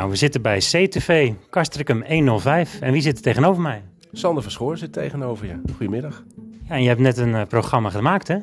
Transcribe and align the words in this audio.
nou, 0.00 0.12
we 0.12 0.18
zitten 0.18 0.42
bij 0.42 0.58
CTV, 0.58 1.32
Castricum 1.50 2.04
105. 2.06 2.80
En 2.80 2.92
wie 2.92 3.02
zit 3.02 3.16
er 3.16 3.22
tegenover 3.22 3.62
mij? 3.62 3.82
Sander 4.12 4.42
Verschoor 4.42 4.76
zit 4.76 4.92
tegenover 4.92 5.46
je. 5.46 5.60
Goedemiddag. 5.76 6.24
Ja, 6.68 6.74
en 6.74 6.82
je 6.82 6.88
hebt 6.88 7.00
net 7.00 7.16
een 7.18 7.28
uh, 7.28 7.42
programma 7.48 7.90
gemaakt, 7.90 8.28
hè? 8.28 8.36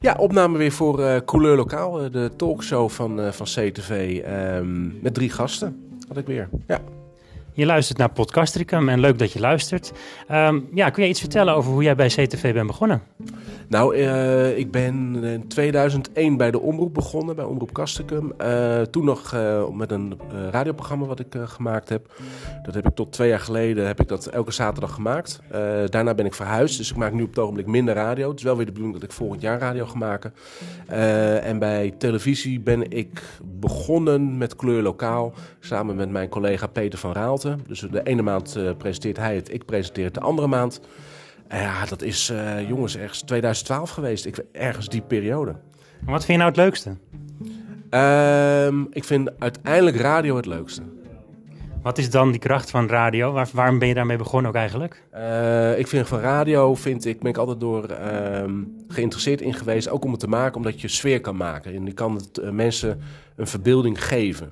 Ja, 0.00 0.14
opname 0.18 0.58
weer 0.58 0.72
voor 0.72 1.00
uh, 1.00 1.16
Couleur 1.24 1.56
Lokaal, 1.56 2.10
de 2.10 2.30
talkshow 2.36 2.90
van, 2.90 3.20
uh, 3.20 3.32
van 3.32 3.46
CTV. 3.46 4.22
Um, 4.56 4.98
met 5.02 5.14
drie 5.14 5.30
gasten 5.30 5.96
had 6.08 6.16
ik 6.16 6.26
weer. 6.26 6.48
Ja. 6.66 6.80
Je 7.54 7.66
luistert 7.66 7.98
naar 7.98 8.12
Podcastricum 8.12 8.88
en 8.88 9.00
leuk 9.00 9.18
dat 9.18 9.32
je 9.32 9.40
luistert. 9.40 9.92
Um, 10.30 10.68
ja, 10.74 10.90
kun 10.90 11.02
je 11.02 11.08
iets 11.08 11.20
vertellen 11.20 11.54
over 11.54 11.72
hoe 11.72 11.82
jij 11.82 11.94
bij 11.94 12.08
CTV 12.08 12.52
bent 12.52 12.66
begonnen? 12.66 13.02
Nou, 13.68 13.96
uh, 13.96 14.58
ik 14.58 14.70
ben 14.70 15.24
in 15.24 15.48
2001 15.48 16.36
bij 16.36 16.50
de 16.50 16.60
Omroep 16.60 16.94
begonnen, 16.94 17.36
bij 17.36 17.44
Omroep 17.44 17.72
Castricum. 17.72 18.32
Uh, 18.42 18.80
toen 18.80 19.04
nog 19.04 19.34
uh, 19.34 19.68
met 19.68 19.90
een 19.90 20.18
radioprogramma 20.50 21.06
wat 21.06 21.20
ik 21.20 21.34
gemaakt 21.44 21.88
heb. 21.88 22.06
Dat 22.62 22.74
heb 22.74 22.86
ik 22.86 22.94
tot 22.94 23.12
twee 23.12 23.28
jaar 23.28 23.40
geleden, 23.40 23.86
heb 23.86 24.00
ik 24.00 24.08
dat 24.08 24.26
elke 24.26 24.52
zaterdag 24.52 24.94
gemaakt. 24.94 25.40
daarna 25.86 26.14
ben 26.14 26.26
ik 26.26 26.34
verhuisd, 26.34 26.78
dus 26.78 26.90
ik 26.90 26.96
maak 26.96 27.12
nu 27.12 27.22
op 27.22 27.28
het 27.28 27.38
ogenblik 27.38 27.66
minder 27.66 27.94
radio. 27.94 28.28
Het 28.28 28.38
is 28.38 28.44
wel 28.44 28.56
weer 28.56 28.66
de 28.66 28.72
bedoeling 28.72 29.00
dat 29.00 29.08
ik 29.08 29.16
volgend 29.16 29.40
jaar 29.40 29.58
radio 29.58 29.86
ga 29.86 29.98
maken. 29.98 30.34
en 31.42 31.58
bij 31.58 31.94
televisie 31.98 32.60
ben 32.60 32.90
ik 32.90 33.22
begonnen 33.42 34.38
met 34.38 34.56
Kleur 34.56 34.82
Lokaal, 34.82 35.32
samen 35.60 35.96
met 35.96 36.10
mijn 36.10 36.28
collega 36.28 36.66
Peter 36.66 36.98
van 36.98 37.12
Dus 37.66 37.80
de 37.80 38.02
ene 38.02 38.22
maand 38.22 38.58
presenteert 38.78 39.16
hij 39.16 39.34
het, 39.34 39.52
ik 39.52 39.64
presenteer 39.64 40.04
het 40.04 40.14
de 40.14 40.20
andere 40.20 40.48
maand. 40.48 40.80
Ja, 41.52 41.86
dat 41.86 42.02
is, 42.02 42.30
uh, 42.30 42.68
jongens, 42.68 42.96
ergens 42.96 43.22
2012 43.22 43.90
geweest. 43.90 44.26
Ik, 44.26 44.44
ergens 44.52 44.88
die 44.88 45.00
periode. 45.00 45.54
wat 46.04 46.24
vind 46.24 46.26
je 46.26 46.36
nou 46.36 46.48
het 46.48 46.56
leukste? 46.56 46.96
Um, 47.90 48.86
ik 48.90 49.04
vind 49.04 49.30
uiteindelijk 49.38 49.96
radio 49.96 50.36
het 50.36 50.46
leukste. 50.46 50.82
Wat 51.82 51.98
is 51.98 52.10
dan 52.10 52.30
die 52.30 52.40
kracht 52.40 52.70
van 52.70 52.88
radio? 52.88 53.32
Waar, 53.32 53.48
waarom 53.52 53.78
ben 53.78 53.88
je 53.88 53.94
daarmee 53.94 54.16
begonnen 54.16 54.50
ook 54.50 54.56
eigenlijk? 54.56 55.02
Uh, 55.14 55.78
ik 55.78 55.86
vind 55.86 56.08
van 56.08 56.20
radio, 56.20 56.74
vind 56.74 57.04
ik, 57.04 57.20
ben 57.20 57.30
ik 57.30 57.36
altijd 57.36 57.60
door 57.60 57.90
uh, 57.90 58.44
geïnteresseerd 58.88 59.40
in 59.40 59.54
geweest. 59.54 59.88
Ook 59.88 60.04
om 60.04 60.10
het 60.10 60.20
te 60.20 60.28
maken, 60.28 60.56
omdat 60.56 60.80
je 60.80 60.88
sfeer 60.88 61.20
kan 61.20 61.36
maken. 61.36 61.74
En 61.74 61.86
je 61.86 61.92
kan 61.92 62.14
het, 62.14 62.38
uh, 62.38 62.50
mensen 62.50 63.00
een 63.36 63.46
verbeelding 63.46 64.04
geven. 64.04 64.50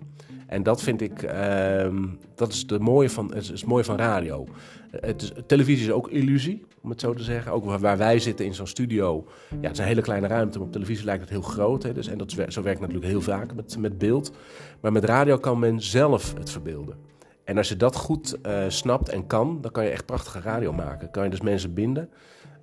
En 0.50 0.62
dat 0.62 0.82
vind 0.82 1.00
ik, 1.00 1.22
ehm, 1.22 2.06
dat 2.34 2.52
is, 2.52 2.66
de 2.66 2.78
mooie 2.78 3.10
van, 3.10 3.34
het 3.34 3.42
is 3.42 3.48
het 3.48 3.66
mooie 3.66 3.84
van 3.84 3.96
radio. 3.96 4.46
Het 4.90 5.22
is, 5.22 5.32
televisie 5.46 5.86
is 5.86 5.92
ook 5.92 6.08
illusie, 6.08 6.64
om 6.82 6.90
het 6.90 7.00
zo 7.00 7.14
te 7.14 7.22
zeggen. 7.22 7.52
Ook 7.52 7.64
waar 7.64 7.98
wij 7.98 8.18
zitten 8.18 8.44
in 8.44 8.54
zo'n 8.54 8.66
studio. 8.66 9.24
Ja, 9.50 9.56
het 9.60 9.72
is 9.72 9.78
een 9.78 9.84
hele 9.84 10.00
kleine 10.00 10.26
ruimte, 10.26 10.58
maar 10.58 10.66
op 10.66 10.72
televisie 10.72 11.04
lijkt 11.04 11.20
het 11.20 11.30
heel 11.30 11.42
groot. 11.42 11.82
Hè, 11.82 11.92
dus, 11.92 12.06
en 12.06 12.18
dat, 12.18 12.34
zo 12.48 12.62
werkt 12.62 12.80
natuurlijk 12.80 13.06
heel 13.06 13.20
vaak 13.20 13.54
met, 13.54 13.78
met 13.78 13.98
beeld. 13.98 14.32
Maar 14.80 14.92
met 14.92 15.04
radio 15.04 15.38
kan 15.38 15.58
men 15.58 15.80
zelf 15.80 16.34
het 16.38 16.50
verbeelden. 16.50 16.96
En 17.44 17.56
als 17.56 17.68
je 17.68 17.76
dat 17.76 17.96
goed 17.96 18.38
uh, 18.46 18.64
snapt 18.68 19.08
en 19.08 19.26
kan, 19.26 19.58
dan 19.60 19.70
kan 19.70 19.84
je 19.84 19.90
echt 19.90 20.06
prachtige 20.06 20.40
radio 20.40 20.72
maken. 20.72 21.10
Kan 21.10 21.24
je 21.24 21.30
dus 21.30 21.40
mensen 21.40 21.74
binden 21.74 22.08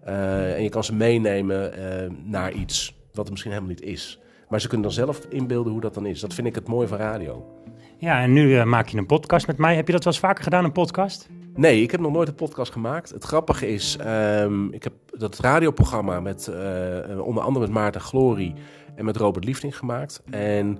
uh, 0.07 0.55
en 0.55 0.63
je 0.63 0.69
kan 0.69 0.83
ze 0.83 0.93
meenemen 0.93 1.79
uh, 1.79 2.11
naar 2.23 2.51
iets 2.51 2.99
wat 3.13 3.25
er 3.25 3.31
misschien 3.31 3.51
helemaal 3.51 3.73
niet 3.73 3.83
is. 3.83 4.19
Maar 4.49 4.61
ze 4.61 4.67
kunnen 4.67 4.85
dan 4.85 4.95
zelf 4.95 5.25
inbeelden 5.29 5.71
hoe 5.71 5.81
dat 5.81 5.93
dan 5.93 6.05
is. 6.05 6.19
Dat 6.19 6.33
vind 6.33 6.47
ik 6.47 6.55
het 6.55 6.67
mooie 6.67 6.87
van 6.87 6.97
radio. 6.97 7.56
Ja, 7.99 8.21
en 8.21 8.33
nu 8.33 8.55
uh, 8.55 8.63
maak 8.63 8.87
je 8.87 8.97
een 8.97 9.05
podcast 9.05 9.47
met 9.47 9.57
mij. 9.57 9.75
Heb 9.75 9.87
je 9.87 9.93
dat 9.93 10.03
wel 10.03 10.13
eens 10.13 10.21
vaker 10.21 10.43
gedaan, 10.43 10.63
een 10.63 10.71
podcast? 10.71 11.29
Nee, 11.55 11.81
ik 11.81 11.91
heb 11.91 11.99
nog 11.99 12.11
nooit 12.11 12.27
een 12.27 12.35
podcast 12.35 12.71
gemaakt. 12.71 13.09
Het 13.09 13.23
grappige 13.23 13.67
is, 13.67 13.97
um, 14.05 14.73
ik 14.73 14.83
heb 14.83 14.93
dat 15.17 15.39
radioprogramma 15.39 16.19
met 16.19 16.49
uh, 16.49 17.25
onder 17.25 17.43
andere 17.43 17.65
met 17.65 17.73
Maarten 17.73 18.01
Glory 18.01 18.53
en 18.95 19.05
met 19.05 19.17
Robert 19.17 19.45
Liefding 19.45 19.77
gemaakt. 19.77 20.21
En 20.29 20.79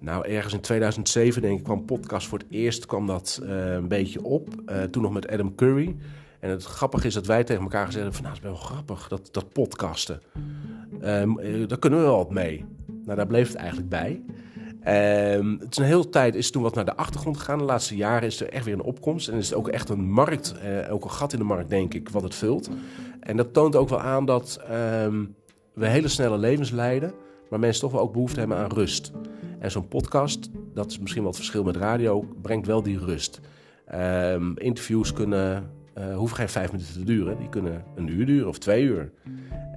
nou, 0.00 0.28
ergens 0.28 0.54
in 0.54 0.60
2007 0.60 1.42
denk 1.42 1.58
ik 1.58 1.64
kwam 1.64 1.84
podcast 1.84 2.28
voor 2.28 2.38
het 2.38 2.46
eerst 2.50 2.86
kwam 2.86 3.06
dat 3.06 3.40
een 3.42 3.88
beetje 3.88 4.22
op. 4.22 4.48
toen 4.90 5.02
nog 5.02 5.12
met 5.12 5.28
Adam 5.28 5.54
Curry. 5.54 5.96
En 6.40 6.50
het 6.50 6.64
grappige 6.64 7.06
is 7.06 7.14
dat 7.14 7.26
wij 7.26 7.44
tegen 7.44 7.62
elkaar 7.62 7.86
gezegd 7.86 8.04
hebben 8.04 8.14
van... 8.14 8.24
nou, 8.24 8.36
het 8.36 8.44
is 8.44 8.50
wel 8.50 8.60
grappig, 8.68 9.08
dat, 9.08 9.28
dat 9.32 9.52
podcasten. 9.52 10.22
Um, 11.02 11.66
daar 11.68 11.78
kunnen 11.78 11.98
we 11.98 12.04
wel 12.04 12.16
wat 12.16 12.30
mee. 12.30 12.64
Nou, 13.04 13.16
daar 13.16 13.26
bleef 13.26 13.48
het 13.48 13.56
eigenlijk 13.56 13.88
bij. 13.88 14.22
Um, 14.86 15.58
het 15.60 15.70
is 15.70 15.76
een 15.76 15.84
hele 15.84 16.08
tijd 16.08 16.34
is 16.34 16.50
toen 16.50 16.62
wat 16.62 16.74
naar 16.74 16.84
de 16.84 16.96
achtergrond 16.96 17.36
gegaan. 17.36 17.58
De 17.58 17.64
laatste 17.64 17.96
jaren 17.96 18.28
is 18.28 18.40
er 18.40 18.48
echt 18.48 18.64
weer 18.64 18.74
een 18.74 18.82
opkomst. 18.82 19.28
En 19.28 19.38
is 19.38 19.48
het 19.48 19.58
ook 19.58 19.68
echt 19.68 19.88
een 19.88 20.10
markt, 20.10 20.54
uh, 20.64 20.92
ook 20.92 21.04
een 21.04 21.10
gat 21.10 21.32
in 21.32 21.38
de 21.38 21.44
markt, 21.44 21.70
denk 21.70 21.94
ik, 21.94 22.08
wat 22.08 22.22
het 22.22 22.34
vult. 22.34 22.70
En 23.20 23.36
dat 23.36 23.52
toont 23.52 23.76
ook 23.76 23.88
wel 23.88 24.00
aan 24.00 24.24
dat 24.24 24.60
um, 25.04 25.34
we 25.74 25.86
hele 25.86 26.08
snelle 26.08 26.38
levens 26.38 26.70
leiden, 26.70 27.12
maar 27.50 27.58
mensen 27.58 27.80
toch 27.80 27.92
wel 27.92 28.00
ook 28.00 28.12
behoefte 28.12 28.38
hebben 28.38 28.56
aan 28.56 28.70
rust. 28.70 29.12
En 29.58 29.70
zo'n 29.70 29.88
podcast, 29.88 30.50
dat 30.74 30.90
is 30.90 30.98
misschien 30.98 31.22
wel 31.22 31.30
het 31.30 31.40
verschil 31.40 31.62
met 31.62 31.76
radio, 31.76 32.28
brengt 32.42 32.66
wel 32.66 32.82
die 32.82 32.98
rust. 32.98 33.40
Um, 33.94 34.58
interviews 34.58 35.12
kunnen, 35.12 35.70
uh, 35.98 36.16
hoeven 36.16 36.36
geen 36.36 36.48
vijf 36.48 36.72
minuten 36.72 36.92
te 36.92 37.04
duren. 37.04 37.38
Die 37.38 37.48
kunnen 37.48 37.84
een 37.96 38.08
uur 38.08 38.26
duren 38.26 38.48
of 38.48 38.58
twee 38.58 38.82
uur. 38.82 39.10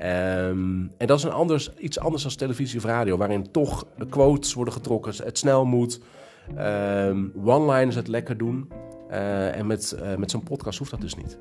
Um, 0.03 0.91
en 0.97 1.07
dat 1.07 1.17
is 1.17 1.23
een 1.23 1.31
anders, 1.31 1.73
iets 1.77 1.99
anders 1.99 2.23
dan 2.23 2.35
televisie 2.35 2.77
of 2.77 2.85
radio, 2.85 3.17
waarin 3.17 3.51
toch 3.51 3.87
quotes 4.09 4.53
worden 4.53 4.73
getrokken, 4.73 5.13
het 5.23 5.37
snel 5.37 5.65
moet, 5.65 6.01
um, 6.59 7.33
one-liners 7.45 7.95
het 7.95 8.07
lekker 8.07 8.37
doen. 8.37 8.69
Uh, 9.11 9.55
en 9.55 9.67
met, 9.67 9.97
uh, 10.01 10.15
met 10.15 10.31
zo'n 10.31 10.43
podcast 10.43 10.77
hoeft 10.77 10.91
dat 10.91 11.01
dus 11.01 11.15
niet. 11.15 11.37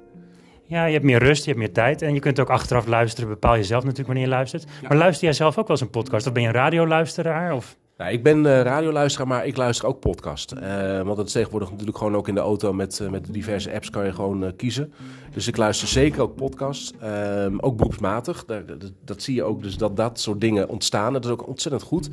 Ja, 0.65 0.85
je 0.85 0.93
hebt 0.93 1.05
meer 1.05 1.19
rust, 1.19 1.45
je 1.45 1.51
hebt 1.51 1.63
meer 1.63 1.73
tijd 1.73 2.03
en 2.03 2.15
je 2.15 2.21
kunt 2.21 2.41
ook 2.41 2.51
achteraf 2.51 2.87
luisteren. 2.87 3.29
Bepaal 3.29 3.55
je 3.55 3.65
zelf 3.65 3.83
natuurlijk 3.83 4.09
wanneer 4.09 4.27
je 4.27 4.35
luistert. 4.35 4.63
Ja. 4.63 4.89
Maar 4.89 4.97
luister 4.97 5.25
jij 5.25 5.33
zelf 5.33 5.59
ook 5.59 5.67
wel 5.67 5.77
eens 5.77 5.81
een 5.81 5.91
podcast? 5.91 6.27
Of 6.27 6.33
ben 6.33 6.43
je 6.43 6.49
een 6.49 6.55
radioluisteraar? 6.55 7.53
Of? 7.53 7.77
Nou, 8.01 8.13
ik 8.13 8.23
ben 8.23 8.45
uh, 8.45 8.63
radioluisteraar, 8.63 9.27
maar 9.27 9.47
ik 9.47 9.57
luister 9.57 9.89
ook 9.89 10.01
podcast. 10.01 10.55
Uh, 10.63 11.03
want 11.03 11.17
het 11.17 11.27
is 11.27 11.33
tegenwoordig 11.33 11.71
natuurlijk 11.71 11.99
gewoon 11.99 12.17
ook 12.17 12.29
in 12.29 12.35
de 12.35 12.41
auto 12.41 12.73
met, 12.73 12.99
uh, 13.03 13.09
met 13.09 13.33
diverse 13.33 13.73
apps 13.73 13.91
kan 13.91 14.05
je 14.05 14.13
gewoon 14.13 14.57
kiezen. 14.57 14.93
Dus 15.33 15.49
ik 15.49 15.57
luister 15.57 15.89
zeker 15.89 16.21
ook 16.21 16.35
podcasts, 16.35 16.93
ehm, 17.01 17.59
ook 17.59 17.77
beroepsmatig. 17.77 18.45
Dat, 18.45 18.69
dat, 18.69 18.93
dat, 19.05 19.23
zie 19.23 19.35
je 19.35 19.43
ook 19.43 19.63
dus 19.63 19.77
dat 19.77 19.97
dat 19.97 20.21
soort 20.21 20.41
dingen 20.41 20.69
ontstaan. 20.69 21.13
Dat 21.13 21.25
is 21.25 21.31
ook 21.31 21.47
ontzettend 21.47 21.83
goed. 21.83 22.09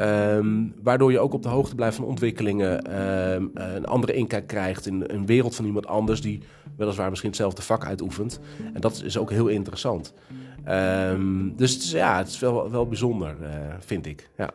Um, 0.00 0.74
waardoor 0.82 1.12
je 1.12 1.18
ook 1.18 1.32
op 1.32 1.42
de 1.42 1.48
hoogte 1.48 1.74
blijft 1.74 1.96
van 1.96 2.04
ontwikkelingen, 2.04 3.00
um, 3.32 3.50
een 3.54 3.86
andere 3.86 4.12
inkijk 4.12 4.46
krijgt 4.46 4.86
in 4.86 5.04
een 5.06 5.26
wereld 5.26 5.54
van 5.54 5.64
iemand 5.64 5.86
anders 5.86 6.20
die 6.20 6.42
weliswaar 6.76 7.08
misschien 7.08 7.30
hetzelfde 7.30 7.62
vak 7.62 7.84
uitoefent. 7.84 8.40
En 8.74 8.80
dat 8.80 9.02
is 9.04 9.18
ook 9.18 9.30
heel 9.30 9.48
interessant. 9.48 10.14
Dus 11.56 11.72
het 11.72 11.82
is, 11.82 11.90
ja, 11.90 12.18
het 12.18 12.28
is 12.28 12.38
wel, 12.38 12.70
wel 12.70 12.86
bijzonder, 12.86 13.36
vind 13.78 14.06
ik. 14.06 14.28
Ja. 14.36 14.50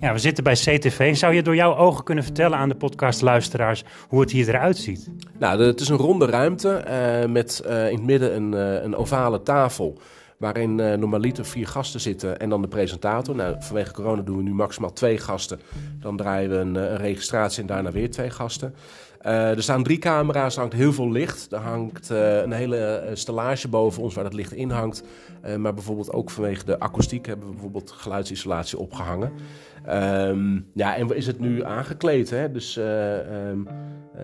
Ja, 0.00 0.12
we 0.12 0.18
zitten 0.18 0.44
bij 0.44 0.54
CTV. 0.54 1.16
Zou 1.16 1.34
je 1.34 1.42
door 1.42 1.54
jouw 1.54 1.76
ogen 1.76 2.04
kunnen 2.04 2.24
vertellen 2.24 2.58
aan 2.58 2.68
de 2.68 2.74
podcastluisteraars 2.74 3.84
hoe 4.08 4.20
het 4.20 4.30
hier 4.30 4.48
eruit 4.48 4.76
ziet? 4.76 5.10
Nou, 5.38 5.62
het 5.62 5.80
is 5.80 5.88
een 5.88 5.96
ronde 5.96 6.26
ruimte 6.26 6.84
uh, 6.88 7.30
met 7.32 7.62
uh, 7.66 7.90
in 7.90 7.96
het 7.96 8.04
midden 8.04 8.36
een, 8.36 8.52
een 8.84 8.96
ovale 8.96 9.42
tafel. 9.42 9.98
Waarin 10.38 10.78
uh, 10.78 10.94
normaliter 10.94 11.44
vier 11.44 11.66
gasten 11.66 12.00
zitten 12.00 12.38
en 12.38 12.48
dan 12.48 12.62
de 12.62 12.68
presentator. 12.68 13.34
Nou, 13.34 13.56
vanwege 13.58 13.92
corona 13.92 14.22
doen 14.22 14.36
we 14.36 14.42
nu 14.42 14.54
maximaal 14.54 14.92
twee 14.92 15.18
gasten. 15.18 15.60
Dan 16.00 16.16
draaien 16.16 16.50
we 16.50 16.56
een, 16.56 16.74
een 16.74 16.96
registratie 16.96 17.60
en 17.60 17.66
daarna 17.66 17.92
weer 17.92 18.10
twee 18.10 18.30
gasten. 18.30 18.74
Uh, 19.26 19.50
er 19.50 19.62
staan 19.62 19.82
drie 19.82 19.98
camera's, 19.98 20.54
er 20.54 20.60
hangt 20.60 20.74
heel 20.74 20.92
veel 20.92 21.10
licht. 21.10 21.52
Er 21.52 21.58
hangt 21.60 22.10
uh, 22.10 22.36
een 22.36 22.52
hele 22.52 23.10
stellage 23.12 23.68
boven 23.68 24.02
ons 24.02 24.14
waar 24.14 24.24
dat 24.24 24.34
licht 24.34 24.52
in 24.52 24.70
hangt. 24.70 25.02
Maar 25.58 25.74
bijvoorbeeld 25.74 26.12
ook 26.12 26.30
vanwege 26.30 26.64
de 26.64 26.80
akoestiek 26.80 27.26
hebben 27.26 27.46
we 27.46 27.52
bijvoorbeeld 27.52 27.90
geluidsisolatie 27.90 28.78
opgehangen. 28.78 29.32
Um, 29.88 30.66
ja, 30.74 30.96
en 30.96 31.16
is 31.16 31.26
het 31.26 31.40
nu 31.40 31.64
aangekleed. 31.64 32.30
Hè? 32.30 32.50
Dus 32.50 32.76
um, 32.76 33.68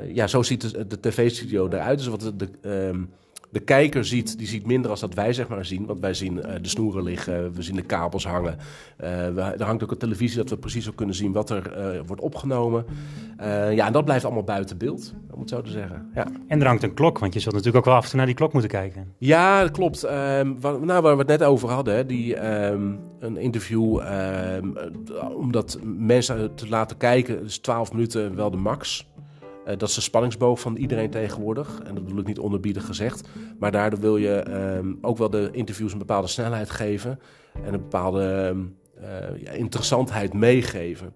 ja, 0.06 0.26
zo 0.26 0.42
ziet 0.42 0.90
de, 0.90 1.00
tv-studio 1.00 1.68
eruit. 1.68 1.98
Dus 1.98 2.06
wat 2.06 2.32
de, 2.36 2.48
um, 2.62 3.10
de 3.50 3.60
kijker 3.60 4.04
ziet, 4.04 4.38
die 4.38 4.46
ziet 4.46 4.66
minder 4.66 4.90
als 4.90 5.00
dat 5.00 5.14
wij 5.14 5.32
zeg 5.32 5.48
maar 5.48 5.64
zien. 5.64 5.86
Want 5.86 6.00
wij 6.00 6.14
zien 6.14 6.36
uh, 6.36 6.44
de 6.62 6.68
snoeren 6.68 7.02
liggen, 7.02 7.52
we 7.52 7.62
zien 7.62 7.76
de 7.76 7.82
kabels 7.82 8.26
hangen. 8.26 8.56
Uh, 8.58 9.08
we, 9.28 9.40
er 9.40 9.64
hangt 9.64 9.82
ook 9.82 9.90
een 9.90 9.98
televisie 9.98 10.36
dat 10.36 10.50
we 10.50 10.56
precies 10.56 10.88
ook 10.88 10.96
kunnen 10.96 11.14
zien 11.14 11.32
wat 11.32 11.50
er 11.50 11.94
uh, 11.94 12.00
wordt 12.06 12.22
opgenomen. 12.22 12.84
ja, 13.70 13.86
en 13.86 13.92
dat 13.92 14.04
blijft 14.04 14.24
allemaal 14.24 14.44
buiten 14.44 14.78
beeld, 14.78 15.14
om 15.30 15.40
het 15.40 15.48
zo 15.48 15.62
te 15.62 15.70
zeggen. 15.70 16.10
Ja. 16.14 16.26
En 16.48 16.60
er 16.60 16.66
hangt 16.66 16.82
een 16.82 16.94
klok, 16.94 17.18
want 17.18 17.34
je 17.34 17.40
zult 17.40 17.54
natuurlijk 17.54 17.86
ook 17.86 17.90
wel 17.92 17.98
af 17.98 18.02
en 18.02 18.08
toe 18.08 18.18
naar 18.18 18.26
die 18.26 18.34
klok 18.34 18.52
moeten 18.52 18.70
kijken. 18.70 19.14
Ja, 19.18 19.60
dat 19.60 19.70
klopt. 19.70 20.04
Um, 20.04 20.60
waar, 20.60 20.80
nou, 20.80 21.02
waar 21.02 21.12
we 21.12 21.18
het 21.18 21.26
net 21.26 21.42
over 21.42 21.68
hadden, 21.68 21.94
hè, 21.94 22.06
die, 22.06 22.46
um, 22.66 23.00
een 23.18 23.36
interview, 23.36 24.00
um, 24.62 24.76
omdat 25.34 25.78
mensen 25.82 26.54
te 26.54 26.68
laten 26.68 26.96
kijken, 26.96 27.44
is 27.44 27.58
12 27.58 27.92
minuten 27.92 28.34
wel 28.34 28.50
de 28.50 28.56
max. 28.56 29.08
Uh, 29.70 29.76
dat 29.76 29.88
is 29.88 29.94
de 29.94 30.00
spanningsboog 30.00 30.60
van 30.60 30.76
iedereen 30.76 31.10
tegenwoordig. 31.10 31.80
En 31.84 31.94
dat 31.94 32.04
bedoel 32.04 32.20
ik 32.20 32.26
niet 32.26 32.38
onderbiedig 32.38 32.86
gezegd. 32.86 33.28
Maar 33.58 33.70
daardoor 33.70 34.00
wil 34.00 34.16
je 34.16 34.50
um, 34.76 34.98
ook 35.00 35.18
wel 35.18 35.30
de 35.30 35.48
interviews 35.52 35.92
een 35.92 35.98
bepaalde 35.98 36.28
snelheid 36.28 36.70
geven. 36.70 37.20
En 37.64 37.74
een 37.74 37.80
bepaalde 37.80 38.46
um, 38.50 38.76
uh, 39.02 39.42
ja, 39.42 39.50
interessantheid 39.50 40.32
meegeven. 40.32 41.12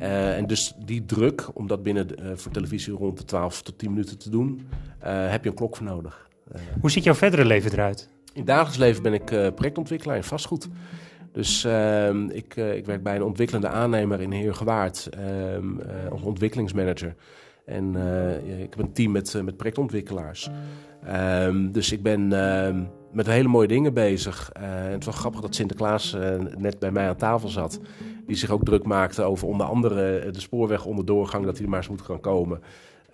Uh, 0.00 0.36
en 0.36 0.46
dus 0.46 0.74
die 0.84 1.04
druk, 1.04 1.48
om 1.54 1.66
dat 1.66 1.82
binnen 1.82 2.06
voor 2.34 2.52
televisie 2.52 2.92
rond 2.92 3.18
de 3.18 3.24
12 3.24 3.62
tot 3.62 3.78
10 3.78 3.90
minuten 3.90 4.18
te 4.18 4.30
doen, 4.30 4.68
heb 5.02 5.44
je 5.44 5.50
een 5.50 5.56
klok 5.56 5.76
voor 5.76 5.86
nodig. 5.86 6.28
Hoe 6.80 6.90
ziet 6.90 7.04
jouw 7.04 7.14
verdere 7.14 7.44
leven 7.44 7.72
eruit? 7.72 8.08
In 8.32 8.38
het 8.38 8.46
dagelijks 8.46 8.78
leven 8.78 9.02
ben 9.02 9.12
ik 9.12 9.24
projectontwikkelaar 9.54 10.16
in 10.16 10.24
vastgoed. 10.24 10.68
Dus 11.32 11.64
uh, 11.64 12.08
ik, 12.28 12.56
uh, 12.56 12.74
ik, 12.74 12.86
werk 12.86 13.02
bij 13.02 13.16
een 13.16 13.22
ontwikkelende 13.22 13.68
aannemer 13.68 14.20
in 14.20 14.32
Heergewaard 14.32 15.08
uh, 15.18 16.10
als 16.10 16.22
ontwikkelingsmanager. 16.22 17.14
En 17.70 17.96
ik 18.44 18.70
heb 18.70 18.78
een 18.78 18.92
team 18.92 19.12
met, 19.12 19.40
met 19.44 19.56
projectontwikkelaars. 19.56 20.50
Ehm, 21.04 21.70
dus 21.70 21.92
ik 21.92 22.02
ben 22.02 22.32
ehm, 22.32 22.82
met 23.12 23.26
hele 23.26 23.48
mooie 23.48 23.68
dingen 23.68 23.94
bezig. 23.94 24.50
en 24.52 24.92
het 24.92 25.04
was 25.04 25.16
grappig 25.16 25.40
dat 25.40 25.54
Sinterklaas 25.54 26.16
net 26.56 26.78
bij 26.78 26.90
mij 26.90 27.08
aan 27.08 27.16
tafel 27.16 27.48
zat. 27.48 27.80
Die 28.26 28.36
zich 28.36 28.50
ook 28.50 28.64
druk 28.64 28.84
maakte 28.84 29.22
over 29.22 29.48
onder 29.48 29.66
andere 29.66 30.30
de 30.30 30.40
spoorweg 30.40 30.84
onder 30.84 31.04
doorgang, 31.04 31.44
dat 31.44 31.54
hij 31.54 31.64
er 31.64 31.70
maar 31.70 31.80
eens 31.80 31.88
moet 31.88 32.02
gaan 32.02 32.20
komen. 32.20 32.60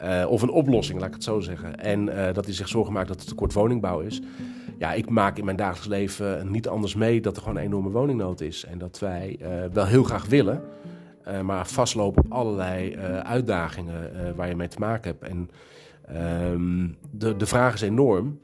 Uh, 0.03 0.26
of 0.29 0.43
een 0.43 0.50
oplossing, 0.50 0.99
laat 0.99 1.09
ik 1.09 1.14
het 1.14 1.25
zo 1.25 1.41
zeggen. 1.41 1.81
En 1.81 2.09
uh, 2.09 2.32
dat 2.32 2.44
hij 2.44 2.55
zich 2.55 2.69
zorgen 2.69 2.93
maakt 2.93 3.09
dat 3.09 3.20
er 3.20 3.26
tekort 3.26 3.52
woningbouw 3.52 4.00
is. 4.00 4.20
Ja, 4.79 4.93
ik 4.93 5.11
maak 5.11 5.38
in 5.38 5.44
mijn 5.44 5.56
dagelijks 5.56 5.88
leven 5.88 6.50
niet 6.50 6.69
anders 6.69 6.94
mee 6.94 7.20
dat 7.20 7.37
er 7.37 7.43
gewoon 7.43 7.56
een 7.56 7.64
enorme 7.64 7.91
woningnood 7.91 8.41
is. 8.41 8.64
En 8.64 8.79
dat 8.79 8.99
wij 8.99 9.37
uh, 9.41 9.49
wel 9.73 9.85
heel 9.85 10.02
graag 10.02 10.26
willen, 10.26 10.62
maar 11.43 11.67
vastlopen 11.67 12.25
op 12.25 12.32
allerlei 12.32 12.96
uitdagingen 13.23 14.11
waar 14.37 14.49
je 14.49 14.56
mee 14.56 14.69
te 14.69 14.78
maken 14.78 15.11
hebt. 15.11 15.32
En 15.32 15.50
ehm, 16.06 16.88
de, 17.11 17.37
de 17.37 17.46
vraag 17.46 17.75
is 17.75 17.81
enorm. 17.81 18.40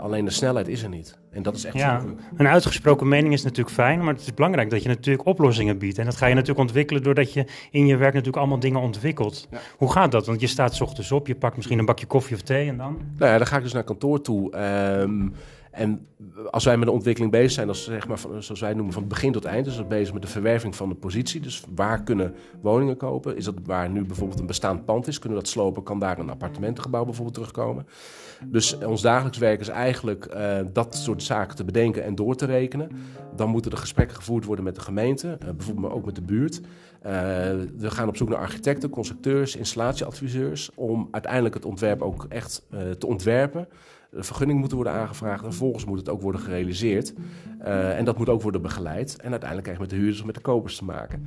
Alleen 0.00 0.24
de 0.24 0.30
snelheid 0.30 0.68
is 0.68 0.82
er 0.82 0.88
niet. 0.88 1.18
En 1.30 1.42
dat 1.42 1.54
is 1.54 1.64
echt 1.64 1.76
ja, 1.76 2.04
Een 2.36 2.48
uitgesproken 2.48 3.08
mening 3.08 3.32
is 3.32 3.42
natuurlijk 3.42 3.74
fijn, 3.74 3.98
maar 3.98 4.14
het 4.14 4.22
is 4.22 4.34
belangrijk 4.34 4.70
dat 4.70 4.82
je 4.82 4.88
natuurlijk 4.88 5.26
oplossingen 5.26 5.78
biedt. 5.78 5.98
En 5.98 6.04
dat 6.04 6.16
ga 6.16 6.26
je 6.26 6.34
natuurlijk 6.34 6.60
ontwikkelen 6.60 7.02
doordat 7.02 7.32
je 7.32 7.46
in 7.70 7.86
je 7.86 7.96
werk 7.96 8.12
natuurlijk 8.12 8.36
allemaal 8.36 8.58
dingen 8.58 8.80
ontwikkelt. 8.80 9.48
Hoe 9.76 9.92
gaat 9.92 10.12
dat? 10.12 10.26
Want 10.26 10.40
je 10.40 10.46
staat 10.46 10.74
s 10.74 10.80
ochtends 10.80 11.12
op, 11.12 11.26
je 11.26 11.34
pakt 11.34 11.56
misschien 11.56 11.78
een 11.78 11.84
bakje 11.84 12.06
koffie 12.06 12.36
of 12.36 12.42
thee 12.42 12.68
en 12.68 12.76
dan? 12.76 12.98
Nou 13.16 13.32
ja, 13.32 13.38
dan 13.38 13.46
ga 13.46 13.56
ik 13.56 13.62
dus 13.62 13.72
naar 13.72 13.84
kantoor 13.84 14.20
toe. 14.20 14.56
Um, 15.00 15.32
en 15.78 16.06
als 16.50 16.64
wij 16.64 16.76
met 16.76 16.86
de 16.86 16.92
ontwikkeling 16.92 17.32
bezig 17.32 17.50
zijn, 17.50 17.68
als, 17.68 17.84
zeg 17.84 18.08
maar, 18.08 18.18
zoals 18.18 18.60
wij 18.60 18.74
noemen 18.74 18.92
van 18.92 19.08
begin 19.08 19.32
tot 19.32 19.44
eind, 19.44 19.64
dus 19.64 19.76
we 19.76 19.84
bezig 19.84 20.12
met 20.12 20.22
de 20.22 20.28
verwerving 20.28 20.76
van 20.76 20.88
de 20.88 20.94
positie. 20.94 21.40
Dus 21.40 21.64
waar 21.74 22.02
kunnen 22.02 22.34
woningen 22.62 22.96
kopen? 22.96 23.36
Is 23.36 23.44
dat 23.44 23.54
waar 23.64 23.90
nu 23.90 24.04
bijvoorbeeld 24.04 24.40
een 24.40 24.46
bestaand 24.46 24.84
pand 24.84 25.06
is? 25.06 25.18
Kunnen 25.18 25.38
we 25.38 25.44
dat 25.44 25.52
slopen? 25.52 25.82
Kan 25.82 25.98
daar 25.98 26.18
een 26.18 26.30
appartementengebouw 26.30 27.04
bijvoorbeeld 27.04 27.34
terugkomen? 27.34 27.86
Dus 28.44 28.78
ons 28.78 29.02
dagelijks 29.02 29.38
werk 29.38 29.60
is 29.60 29.68
eigenlijk 29.68 30.34
uh, 30.34 30.58
dat 30.72 30.96
soort 30.96 31.22
zaken 31.22 31.56
te 31.56 31.64
bedenken 31.64 32.04
en 32.04 32.14
door 32.14 32.36
te 32.36 32.46
rekenen. 32.46 32.90
Dan 33.36 33.48
moeten 33.48 33.70
er 33.70 33.78
gesprekken 33.78 34.16
gevoerd 34.16 34.44
worden 34.44 34.64
met 34.64 34.74
de 34.74 34.80
gemeente, 34.80 35.38
uh, 35.42 35.50
bijvoorbeeld 35.56 35.92
ook 35.92 36.04
met 36.04 36.14
de 36.14 36.22
buurt. 36.22 36.60
We 37.76 37.90
gaan 37.90 38.08
op 38.08 38.16
zoek 38.16 38.28
naar 38.28 38.38
architecten, 38.38 38.90
constructeurs, 38.90 39.56
installatieadviseurs, 39.56 40.70
om 40.74 41.08
uiteindelijk 41.10 41.54
het 41.54 41.64
ontwerp 41.64 42.02
ook 42.02 42.26
echt 42.28 42.66
te 42.98 43.06
ontwerpen. 43.06 43.68
De 44.10 44.22
vergunning 44.22 44.60
moet 44.60 44.72
worden 44.72 44.92
aangevraagd 44.92 45.44
en 45.44 45.48
vervolgens 45.50 45.84
moet 45.84 45.98
het 45.98 46.08
ook 46.08 46.22
worden 46.22 46.40
gerealiseerd. 46.40 47.14
Uh, 47.60 47.98
en 47.98 48.04
dat 48.04 48.18
moet 48.18 48.28
ook 48.28 48.42
worden 48.42 48.62
begeleid. 48.62 49.16
En 49.16 49.30
uiteindelijk 49.30 49.62
krijg 49.62 49.76
je 49.76 49.84
met 49.84 49.90
de 49.90 49.96
huurders 49.96 50.20
of 50.20 50.26
met 50.26 50.34
de 50.34 50.40
kopers 50.40 50.76
te 50.76 50.84
maken. 50.84 51.26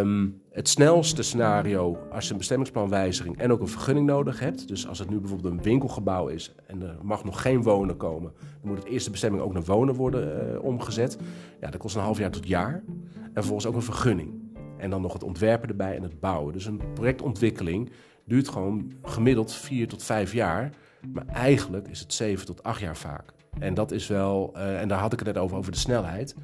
Um, 0.00 0.42
het 0.50 0.68
snelste 0.68 1.22
scenario 1.22 1.98
als 2.12 2.24
je 2.24 2.32
een 2.32 2.38
bestemmingsplanwijziging 2.38 3.38
en 3.38 3.52
ook 3.52 3.60
een 3.60 3.68
vergunning 3.68 4.06
nodig 4.06 4.40
hebt. 4.40 4.68
Dus 4.68 4.88
als 4.88 4.98
het 4.98 5.10
nu 5.10 5.18
bijvoorbeeld 5.18 5.52
een 5.52 5.62
winkelgebouw 5.62 6.26
is 6.26 6.54
en 6.66 6.82
er 6.82 6.96
mag 7.02 7.24
nog 7.24 7.42
geen 7.42 7.62
wonen 7.62 7.96
komen, 7.96 8.32
dan 8.38 8.70
moet 8.70 8.78
het 8.78 8.86
eerste 8.86 9.10
bestemming 9.10 9.42
ook 9.42 9.52
naar 9.52 9.64
wonen 9.64 9.94
worden 9.94 10.52
uh, 10.52 10.64
omgezet. 10.64 11.18
Ja, 11.60 11.70
dat 11.70 11.80
kost 11.80 11.96
een 11.96 12.02
half 12.02 12.18
jaar 12.18 12.30
tot 12.30 12.48
jaar. 12.48 12.82
En 13.14 13.32
vervolgens 13.32 13.66
ook 13.66 13.74
een 13.74 13.82
vergunning. 13.82 14.42
En 14.76 14.90
dan 14.90 15.02
nog 15.02 15.12
het 15.12 15.22
ontwerpen 15.22 15.68
erbij 15.68 15.96
en 15.96 16.02
het 16.02 16.20
bouwen. 16.20 16.52
Dus 16.52 16.66
een 16.66 16.80
projectontwikkeling 16.94 17.90
duurt 18.24 18.48
gewoon 18.48 18.92
gemiddeld 19.02 19.52
vier 19.52 19.88
tot 19.88 20.02
vijf 20.02 20.32
jaar. 20.32 20.70
Maar 21.12 21.26
eigenlijk 21.26 21.88
is 21.88 22.00
het 22.00 22.12
7 22.12 22.46
tot 22.46 22.62
8 22.62 22.80
jaar 22.80 22.96
vaak. 22.96 23.32
En 23.58 23.74
dat 23.74 23.90
is 23.90 24.06
wel, 24.06 24.52
uh, 24.56 24.80
en 24.80 24.88
daar 24.88 24.98
had 24.98 25.12
ik 25.12 25.18
het 25.18 25.28
net 25.28 25.38
over, 25.38 25.56
over 25.56 25.72
de 25.72 25.78
snelheid. 25.78 26.34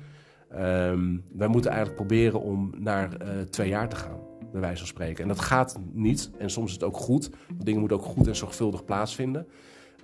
Um, 0.53 1.25
wij 1.33 1.49
moeten 1.49 1.71
eigenlijk 1.71 2.01
proberen 2.01 2.41
om 2.41 2.73
naar 2.77 3.09
uh, 3.23 3.41
twee 3.41 3.69
jaar 3.69 3.89
te 3.89 3.97
gaan, 3.97 4.21
bij 4.53 4.61
wijze 4.61 4.79
van 4.79 4.87
spreken. 4.87 5.23
En 5.23 5.29
dat 5.29 5.41
gaat 5.41 5.79
niet. 5.93 6.31
En 6.39 6.51
soms 6.51 6.67
is 6.67 6.73
het 6.73 6.83
ook 6.83 6.97
goed. 6.97 7.31
Dingen 7.55 7.81
moeten 7.81 7.99
ook 7.99 8.05
goed 8.05 8.27
en 8.27 8.37
zorgvuldig 8.37 8.85
plaatsvinden. 8.85 9.47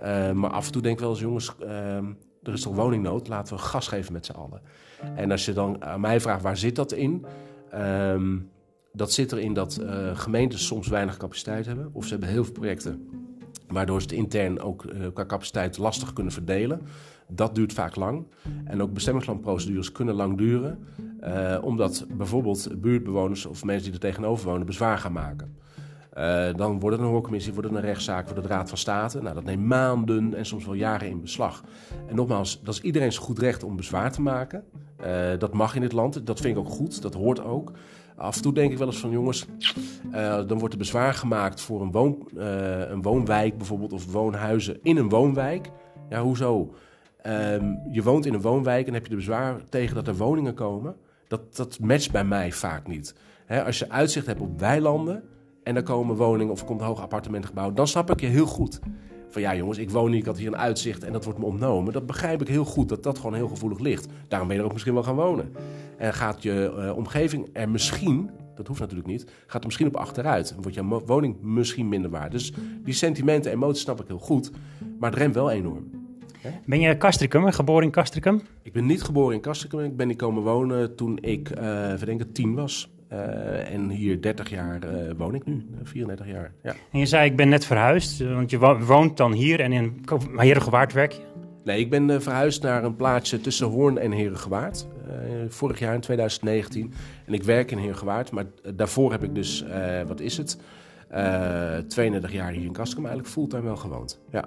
Uh, 0.03 0.33
maar 0.33 0.51
af 0.51 0.67
en 0.67 0.73
toe 0.73 0.83
denk 0.83 0.95
ik 0.95 1.01
wel 1.01 1.11
eens, 1.11 1.21
jongens, 1.21 1.55
er 2.43 2.53
is 2.53 2.63
toch 2.63 2.75
woningnood? 2.75 3.29
Laten 3.29 3.57
we 3.57 3.63
gas 3.63 3.89
geven 3.89 4.13
met 4.13 4.27
z'n 4.27 4.33
allen. 4.33 4.61
En 5.15 5.31
als 5.31 5.45
je 5.45 5.53
dan 5.53 5.85
aan 5.85 6.01
mij 6.01 6.21
vraagt, 6.21 6.43
waar 6.43 6.57
zit 6.57 6.77
dat 6.77 6.93
in? 6.93 7.27
Dat 8.97 9.13
zit 9.13 9.33
erin 9.33 9.53
dat 9.53 9.81
gemeentes 10.15 10.67
soms 10.67 10.89
weinig 10.89 11.17
capaciteit 11.17 11.67
hebben. 11.67 11.91
Of 11.93 12.05
ze 12.05 12.11
hebben 12.11 12.29
heel 12.29 12.45
veel 12.45 12.53
projecten 12.53 13.09
waardoor 13.69 14.01
ze 14.01 14.07
het 14.07 14.17
intern 14.17 14.61
ook 14.61 14.85
uh, 14.85 15.07
qua 15.15 15.27
capaciteit 15.27 15.79
lastig 15.79 16.13
kunnen 16.13 16.33
verdelen. 16.33 16.81
Dat 17.29 17.55
duurt 17.55 17.73
vaak 17.73 17.97
lang. 17.97 18.27
En 18.65 18.83
ook 18.83 18.93
bestemmingsplanprocedures 18.93 19.93
kunnen 19.93 20.15
lang 20.15 20.39
duren, 20.39 20.79
uh, 21.25 21.59
omdat 21.63 22.07
bijvoorbeeld 22.17 22.81
buurtbewoners 22.81 23.47
of 23.47 23.65
mensen 23.65 23.85
die 23.85 23.93
er 23.93 24.09
tegenover 24.09 24.49
wonen 24.49 24.67
bezwaar 24.67 24.99
gaan 24.99 25.13
maken. 25.13 25.57
Uh, 26.19 26.55
dan 26.55 26.81
wordt 26.81 26.97
het 26.97 27.07
een 27.07 27.13
hoorcommissie, 27.13 27.53
wordt 27.53 27.69
het 27.69 27.79
een 27.79 27.85
rechtszaak, 27.85 28.25
wordt 28.25 28.43
het 28.43 28.51
Raad 28.51 28.69
van 28.69 28.79
State. 28.79 29.23
Nou, 29.23 29.35
dat 29.35 29.45
neemt 29.45 29.65
maanden 29.65 30.35
en 30.35 30.47
soms 30.47 30.65
wel 30.65 30.75
jaren 30.75 31.09
in 31.09 31.21
beslag. 31.21 31.63
En 32.07 32.17
nogmaals, 32.17 32.61
dat 32.63 32.75
is 32.75 32.81
iedereen's 32.81 33.19
goed 33.19 33.39
recht 33.39 33.63
om 33.63 33.77
bezwaar 33.77 34.13
te 34.13 34.23
maken. 34.23 34.65
Uh, 35.07 35.39
dat 35.39 35.55
mag 35.55 35.75
in 35.75 35.81
dit 35.81 35.93
land, 35.93 36.27
dat 36.27 36.41
vind 36.41 36.57
ik 36.57 36.63
ook 36.63 36.69
goed, 36.69 37.03
dat 37.03 37.15
hoort 37.15 37.45
ook. 37.45 37.73
Af 38.17 38.37
en 38.37 38.43
toe 38.43 38.53
denk 38.53 38.73
ik 38.73 38.79
wel 38.79 38.87
eens 38.87 38.99
van 38.99 39.11
jongens, 39.11 39.47
uh, 40.13 40.47
dan 40.47 40.59
wordt 40.59 40.73
er 40.73 40.79
bezwaar 40.79 41.15
gemaakt 41.15 41.61
voor 41.61 41.83
een, 41.83 41.91
woon, 41.91 42.29
uh, 42.37 42.91
een 42.91 43.03
woonwijk 43.03 43.57
bijvoorbeeld 43.57 43.93
of 43.93 44.13
woonhuizen 44.13 44.79
in 44.83 44.97
een 44.97 45.09
woonwijk. 45.09 45.71
Ja, 46.09 46.23
hoezo? 46.23 46.75
Um, 47.27 47.81
je 47.91 48.03
woont 48.03 48.27
in 48.27 48.35
een 48.35 48.41
woonwijk 48.41 48.87
en 48.87 48.95
heb 48.95 49.05
je 49.05 49.11
er 49.11 49.17
bezwaar 49.17 49.61
tegen 49.69 49.95
dat 49.95 50.09
er 50.09 50.17
woningen 50.17 50.55
komen. 50.55 50.97
Dat, 51.29 51.57
dat 51.57 51.79
matcht 51.81 52.13
bij 52.13 52.25
mij 52.25 52.53
vaak 52.53 52.87
niet. 52.87 53.15
Als 53.65 53.79
je 53.79 53.91
uitzicht 53.91 54.27
hebt 54.27 54.41
op 54.41 54.61
weilanden 54.61 55.23
en 55.63 55.77
er 55.77 55.83
komen 55.83 56.17
woningen 56.17 56.53
of 56.53 56.61
er 56.61 56.67
komt 56.67 56.81
een 56.81 56.87
hoog 56.87 57.01
appartementengebouw, 57.01 57.73
dan 57.73 57.87
snap 57.87 58.11
ik 58.11 58.21
je 58.21 58.27
heel 58.27 58.47
goed. 58.47 58.81
Van 59.29 59.43
ja 59.43 59.55
jongens, 59.55 59.79
ik 59.79 59.91
woon 59.91 60.11
hier, 60.11 60.19
ik 60.19 60.27
had 60.27 60.39
hier 60.39 60.47
een 60.47 60.57
uitzicht 60.57 61.05
en 61.05 61.13
dat 61.13 61.25
wordt 61.25 61.39
me 61.39 61.45
ontnomen. 61.45 61.93
Dat 61.93 62.07
begrijp 62.07 62.41
ik 62.41 62.49
heel 62.49 62.65
goed, 62.65 62.89
dat 62.89 63.03
dat 63.03 63.17
gewoon 63.17 63.35
heel 63.35 63.49
gevoelig 63.49 63.79
ligt. 63.79 64.09
Daarom 64.29 64.49
ben 64.49 64.57
je 64.57 64.63
er 64.63 64.69
ook 64.69 64.75
misschien 64.75 64.95
wel 64.95 65.03
gaan 65.03 65.15
wonen. 65.15 65.53
En 65.97 66.15
gaat 66.15 66.43
je 66.43 66.75
uh, 66.77 66.97
omgeving 66.97 67.49
er 67.53 67.69
misschien, 67.69 68.31
dat 68.55 68.67
hoeft 68.67 68.81
natuurlijk 68.81 69.09
niet, 69.09 69.27
gaat 69.47 69.61
er 69.61 69.67
misschien 69.67 69.87
op 69.87 69.97
achteruit. 69.97 70.49
Dan 70.49 70.63
wordt 70.63 70.77
je 70.77 71.03
woning 71.07 71.41
misschien 71.43 71.89
minder 71.89 72.11
waard. 72.11 72.33
Dus 72.33 72.53
die 72.85 72.95
sentimenten, 72.95 73.53
emoties 73.53 73.83
snap 73.83 74.01
ik 74.01 74.07
heel 74.07 74.19
goed, 74.19 74.51
maar 74.99 75.11
het 75.11 75.19
remt 75.19 75.35
wel 75.35 75.51
enorm. 75.51 75.91
Ben 76.67 76.81
je 76.81 76.97
Castricum, 76.97 77.53
geboren 77.53 77.85
in 77.85 77.91
Castricum? 77.91 78.43
Ik 78.63 78.73
ben 78.73 78.87
niet 78.87 79.03
geboren 79.03 79.35
in 79.35 79.41
Castricum. 79.41 79.81
Ik 79.81 79.97
ben 79.97 80.09
hier 80.09 80.17
komen 80.17 80.43
wonen 80.43 80.97
toen 80.97 81.19
ik, 81.21 81.51
uh, 81.51 81.57
verdenk 81.97 82.21
het, 82.21 82.35
tien 82.35 82.55
was. 82.55 82.95
Uh, 83.13 83.73
en 83.73 83.89
hier 83.89 84.21
30 84.21 84.51
jaar 84.51 84.85
uh, 84.85 85.11
woon 85.17 85.35
ik 85.35 85.47
nu, 85.47 85.67
34 85.83 86.27
jaar. 86.27 86.53
Ja. 86.63 86.75
En 86.93 86.99
je 86.99 87.07
zei, 87.07 87.31
ik 87.31 87.37
ben 87.37 87.49
net 87.49 87.65
verhuisd, 87.65 88.19
want 88.19 88.51
je 88.51 88.59
woont 88.87 89.17
dan 89.17 89.33
hier 89.33 89.61
en 89.61 89.73
in 89.73 90.05
Herengewaard 90.37 90.93
werk 90.93 91.13
je? 91.13 91.36
Nee, 91.67 91.79
ik 91.79 91.91
ben 91.91 92.09
uh, 92.09 92.21
verhuisd 92.21 92.63
naar 92.63 92.85
een 92.85 92.97
plaatsje 92.97 93.41
tussen 93.41 93.67
Hoorn 93.67 93.99
en 93.99 94.13
Herengewaard. 94.13 94.87
vorig 95.49 95.79
jaar 95.79 95.95
in 95.95 96.01
2019. 96.01 96.95
En 97.27 97.33
ik 97.33 97.43
werk 97.43 97.71
in 97.71 97.79
Herengewaard, 97.79 98.31
maar 98.31 98.45
daarvoor 98.75 99.11
heb 99.11 99.23
ik 99.23 99.35
dus, 99.35 99.65
wat 100.07 100.21
is 100.21 100.37
het, 100.37 100.59
32 101.89 102.33
jaar 102.33 102.53
hier 102.53 102.65
in 102.65 102.73
Kaskum 102.73 103.05
eigenlijk 103.05 103.29
fulltime 103.29 103.63
wel 103.63 103.77
gewoond. 103.77 104.21
Ja. 104.31 104.45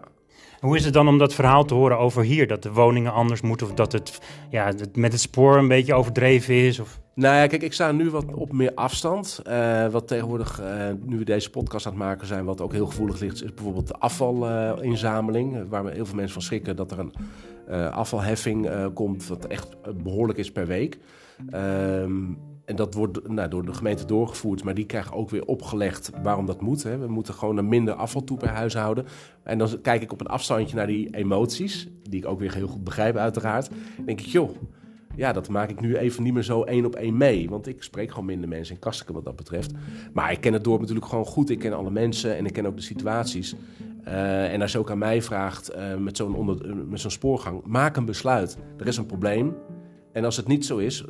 Hoe 0.59 0.75
is 0.75 0.85
het 0.85 0.93
dan 0.93 1.07
om 1.07 1.17
dat 1.17 1.33
verhaal 1.33 1.65
te 1.65 1.73
horen 1.73 1.97
over 1.97 2.23
hier? 2.23 2.47
Dat 2.47 2.63
de 2.63 2.71
woningen 2.71 3.13
anders 3.13 3.41
moeten 3.41 3.67
of 3.67 3.73
dat 3.73 3.91
het, 3.91 4.19
ja, 4.49 4.73
met 4.93 5.11
het 5.11 5.21
spoor 5.21 5.57
een 5.57 5.67
beetje 5.67 5.93
overdreven 5.93 6.53
is? 6.53 6.79
Of... 6.79 6.99
Nou 7.19 7.35
ja, 7.35 7.47
kijk, 7.47 7.61
ik 7.61 7.73
sta 7.73 7.91
nu 7.91 8.09
wat 8.09 8.33
op 8.33 8.51
meer 8.51 8.73
afstand. 8.73 9.41
Uh, 9.47 9.87
wat 9.87 10.07
tegenwoordig, 10.07 10.61
uh, 10.61 10.85
nu 11.05 11.17
we 11.17 11.23
deze 11.25 11.49
podcast 11.49 11.85
aan 11.85 11.91
het 11.91 12.01
maken 12.01 12.27
zijn, 12.27 12.45
wat 12.45 12.61
ook 12.61 12.73
heel 12.73 12.85
gevoelig 12.85 13.19
ligt, 13.19 13.43
is 13.43 13.53
bijvoorbeeld 13.53 13.87
de 13.87 13.93
afvalinzameling. 13.93 15.55
Uh, 15.55 15.61
waar 15.69 15.91
heel 15.91 16.05
veel 16.05 16.15
mensen 16.15 16.33
van 16.33 16.41
schrikken 16.41 16.75
dat 16.75 16.91
er 16.91 16.99
een 16.99 17.13
afvalheffing 17.91 18.69
komt, 18.93 19.27
wat 19.27 19.47
echt 19.47 19.77
behoorlijk 20.03 20.39
is 20.39 20.51
per 20.51 20.67
week. 20.67 20.97
Ehm, 21.49 22.23
en 22.65 22.75
dat 22.75 22.93
wordt 22.93 23.27
nou, 23.27 23.49
door 23.49 23.65
de 23.65 23.73
gemeente 23.73 24.05
doorgevoerd, 24.05 24.63
maar 24.63 24.73
die 24.73 24.85
krijgen 24.85 25.13
ook 25.13 25.29
weer 25.29 25.45
opgelegd 25.45 26.11
waarom 26.23 26.45
dat 26.45 26.61
moet. 26.61 26.83
Hè. 26.83 26.97
We 26.97 27.07
moeten 27.07 27.33
gewoon 27.33 27.57
een 27.57 27.69
minder 27.69 27.93
afval 27.93 28.23
toe 28.23 28.37
per 28.37 28.49
huishouden. 28.49 29.05
En 29.43 29.57
dan 29.57 29.81
kijk 29.81 30.01
ik 30.01 30.11
op 30.11 30.21
een 30.21 30.27
afstandje 30.27 30.75
naar 30.75 30.87
die 30.87 31.15
emoties, 31.15 31.89
die 32.03 32.19
ik 32.19 32.27
ook 32.27 32.39
weer 32.39 32.53
heel 32.53 32.67
goed 32.67 32.83
begrijp 32.83 33.15
uiteraard. 33.15 33.69
Dan 33.95 34.05
denk 34.05 34.19
ik, 34.19 34.25
joh, 34.25 34.49
ja, 35.19 35.33
dat 35.33 35.49
maak 35.49 35.69
ik 35.69 35.81
nu 35.81 35.95
even 35.97 36.23
niet 36.23 36.33
meer 36.33 36.43
zo 36.43 36.63
één 36.63 36.85
op 36.85 36.95
één 36.95 37.17
mee. 37.17 37.49
Want 37.49 37.67
ik 37.67 37.83
spreek 37.83 38.09
gewoon 38.09 38.25
minder 38.25 38.49
mensen 38.49 38.73
in 38.73 38.79
Kastiken 38.79 39.13
wat 39.13 39.25
dat 39.25 39.35
betreft. 39.35 39.71
Maar 40.13 40.31
ik 40.31 40.41
ken 40.41 40.53
het 40.53 40.63
dorp 40.63 40.79
natuurlijk 40.79 41.07
gewoon 41.07 41.25
goed. 41.25 41.49
Ik 41.49 41.59
ken 41.59 41.73
alle 41.73 41.91
mensen 41.91 42.37
en 42.37 42.45
ik 42.45 42.53
ken 42.53 42.65
ook 42.65 42.75
de 42.75 42.81
situaties. 42.81 43.55
Uh, 44.07 44.53
en 44.53 44.61
als 44.61 44.71
je 44.71 44.77
ook 44.77 44.91
aan 44.91 44.97
mij 44.97 45.21
vraagt 45.21 45.75
uh, 45.75 45.95
met 45.95 46.17
zo'n 46.17 46.59
met 46.89 46.99
zo'n 46.99 47.11
spoorgang, 47.11 47.61
maak 47.65 47.95
een 47.97 48.05
besluit. 48.05 48.57
Er 48.77 48.87
is 48.87 48.97
een 48.97 49.05
probleem. 49.05 49.55
En 50.11 50.25
als 50.25 50.37
het 50.37 50.47
niet 50.47 50.65
zo 50.65 50.77
is, 50.77 51.05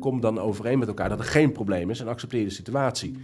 kom 0.00 0.20
dan 0.20 0.38
overeen 0.38 0.78
met 0.78 0.88
elkaar 0.88 1.08
dat 1.08 1.18
er 1.18 1.24
geen 1.24 1.52
probleem 1.52 1.90
is 1.90 2.00
en 2.00 2.08
accepteer 2.08 2.44
de 2.44 2.50
situatie. 2.50 3.16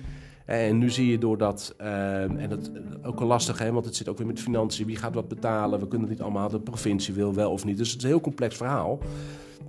En 0.45 0.79
nu 0.79 0.91
zie 0.91 1.11
je 1.11 1.19
doordat, 1.19 1.75
uh, 1.81 2.23
en 2.23 2.49
dat 2.49 2.71
ook 3.03 3.19
wel 3.19 3.29
lastig, 3.29 3.59
hè, 3.59 3.73
want 3.73 3.85
het 3.85 3.97
zit 3.97 4.09
ook 4.09 4.19
weer 4.19 4.27
met 4.27 4.41
financiën. 4.41 4.87
Wie 4.87 4.97
gaat 4.97 5.15
wat 5.15 5.29
betalen? 5.29 5.81
We 5.81 5.89
kunnen 5.89 6.09
het 6.09 6.17
niet 6.17 6.27
allemaal, 6.27 6.49
de 6.49 6.61
provincie 6.61 7.15
wil 7.15 7.35
wel 7.35 7.51
of 7.51 7.65
niet. 7.65 7.79
Dus 7.79 7.89
het 7.89 7.97
is 7.97 8.03
een 8.03 8.11
heel 8.11 8.21
complex 8.21 8.57
verhaal. 8.57 8.99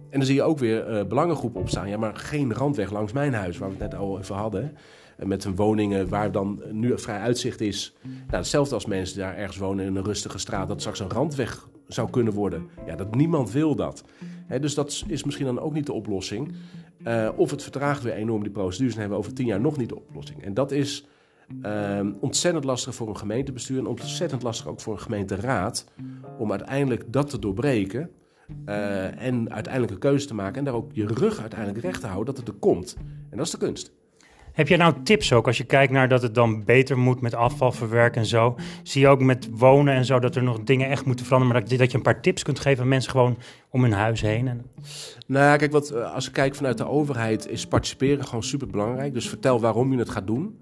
En 0.09 0.19
dan 0.19 0.25
zie 0.25 0.35
je 0.35 0.43
ook 0.43 0.59
weer 0.59 0.89
uh, 0.89 1.05
belangengroepen 1.05 1.61
opstaan. 1.61 1.89
Ja, 1.89 1.97
maar 1.97 2.15
geen 2.15 2.53
randweg 2.53 2.91
langs 2.91 3.13
mijn 3.13 3.33
huis, 3.33 3.57
waar 3.57 3.69
we 3.69 3.75
het 3.79 3.91
net 3.91 3.99
al 3.99 4.19
even 4.19 4.35
hadden. 4.35 4.77
Met 5.17 5.43
een 5.43 5.55
woningen 5.55 6.09
waar 6.09 6.31
dan 6.31 6.61
nu 6.71 6.99
vrij 6.99 7.19
uitzicht 7.19 7.61
is. 7.61 7.95
Nou, 8.03 8.17
hetzelfde 8.27 8.73
als 8.73 8.85
mensen 8.85 9.17
daar 9.17 9.37
ergens 9.37 9.57
wonen 9.57 9.85
in 9.85 9.95
een 9.95 10.03
rustige 10.03 10.37
straat, 10.37 10.67
dat 10.67 10.79
straks 10.79 10.99
een 10.99 11.09
randweg 11.09 11.67
zou 11.87 12.09
kunnen 12.09 12.33
worden. 12.33 12.69
Ja, 12.85 12.95
dat 12.95 13.15
niemand 13.15 13.51
wil 13.51 13.75
dat. 13.75 14.03
dus 14.61 14.73
dat 14.73 15.03
is 15.07 15.23
misschien 15.23 15.45
dan 15.45 15.59
ook 15.59 15.73
niet 15.73 15.85
de 15.85 15.93
oplossing. 15.93 16.55
Uh, 17.07 17.29
of 17.35 17.51
het 17.51 17.63
vertraagt 17.63 18.03
weer 18.03 18.13
enorm 18.13 18.43
die 18.43 18.51
procedures 18.51 18.93
en 18.93 18.99
hebben 18.99 19.17
we 19.17 19.23
over 19.23 19.37
tien 19.37 19.45
jaar 19.45 19.61
nog 19.61 19.77
niet 19.77 19.89
de 19.89 19.95
oplossing. 19.95 20.43
En 20.43 20.53
dat 20.53 20.71
is 20.71 21.07
uh, 21.63 21.99
ontzettend 22.19 22.65
lastig 22.65 22.95
voor 22.95 23.07
een 23.07 23.17
gemeentebestuur 23.17 23.79
en 23.79 23.85
ontzettend 23.85 24.43
lastig 24.43 24.67
ook 24.67 24.79
voor 24.79 24.93
een 24.93 24.99
gemeenteraad 24.99 25.85
om 26.37 26.51
uiteindelijk 26.51 27.13
dat 27.13 27.29
te 27.29 27.39
doorbreken. 27.39 28.09
Uh, 28.65 29.21
en 29.21 29.51
uiteindelijk 29.51 29.93
een 29.93 29.99
keuze 29.99 30.27
te 30.27 30.33
maken 30.33 30.57
en 30.57 30.63
daar 30.63 30.73
ook 30.73 30.91
je 30.93 31.07
rug 31.07 31.39
uiteindelijk 31.39 31.81
recht 31.81 32.01
te 32.01 32.07
houden 32.07 32.35
dat 32.35 32.37
het 32.37 32.53
er 32.53 32.59
komt. 32.59 32.95
En 33.29 33.37
dat 33.37 33.45
is 33.45 33.51
de 33.51 33.57
kunst. 33.57 33.91
Heb 34.55 34.67
jij 34.67 34.77
nou 34.77 34.93
tips 35.03 35.33
ook 35.33 35.47
als 35.47 35.57
je 35.57 35.63
kijkt 35.63 35.91
naar 35.91 36.07
dat 36.07 36.21
het 36.21 36.35
dan 36.35 36.63
beter 36.63 36.97
moet 36.97 37.21
met 37.21 37.33
afvalverwerken 37.33 38.21
en 38.21 38.27
zo? 38.27 38.55
Zie 38.83 39.01
je 39.01 39.07
ook 39.07 39.21
met 39.21 39.49
wonen 39.51 39.93
en 39.93 40.05
zo 40.05 40.19
dat 40.19 40.35
er 40.35 40.43
nog 40.43 40.63
dingen 40.63 40.89
echt 40.89 41.05
moeten 41.05 41.25
veranderen, 41.25 41.55
maar 41.55 41.69
dat, 41.69 41.79
dat 41.79 41.91
je 41.91 41.97
een 41.97 42.03
paar 42.03 42.21
tips 42.21 42.43
kunt 42.43 42.59
geven 42.59 42.83
aan 42.83 42.89
mensen 42.89 43.11
gewoon 43.11 43.37
om 43.69 43.81
hun 43.81 43.91
huis 43.91 44.21
heen? 44.21 44.47
En... 44.47 44.65
Nou, 45.27 45.57
kijk, 45.57 45.71
wat, 45.71 45.89
eh, 45.89 46.13
als 46.13 46.27
ik 46.27 46.33
kijk 46.33 46.55
vanuit 46.55 46.77
de 46.77 46.87
overheid 46.87 47.49
is 47.49 47.67
participeren 47.67 48.25
gewoon 48.25 48.43
super 48.43 48.67
belangrijk. 48.67 49.13
Dus 49.13 49.29
vertel 49.29 49.59
waarom 49.59 49.91
je 49.91 49.97
het 49.97 50.09
gaat 50.09 50.27
doen. 50.27 50.59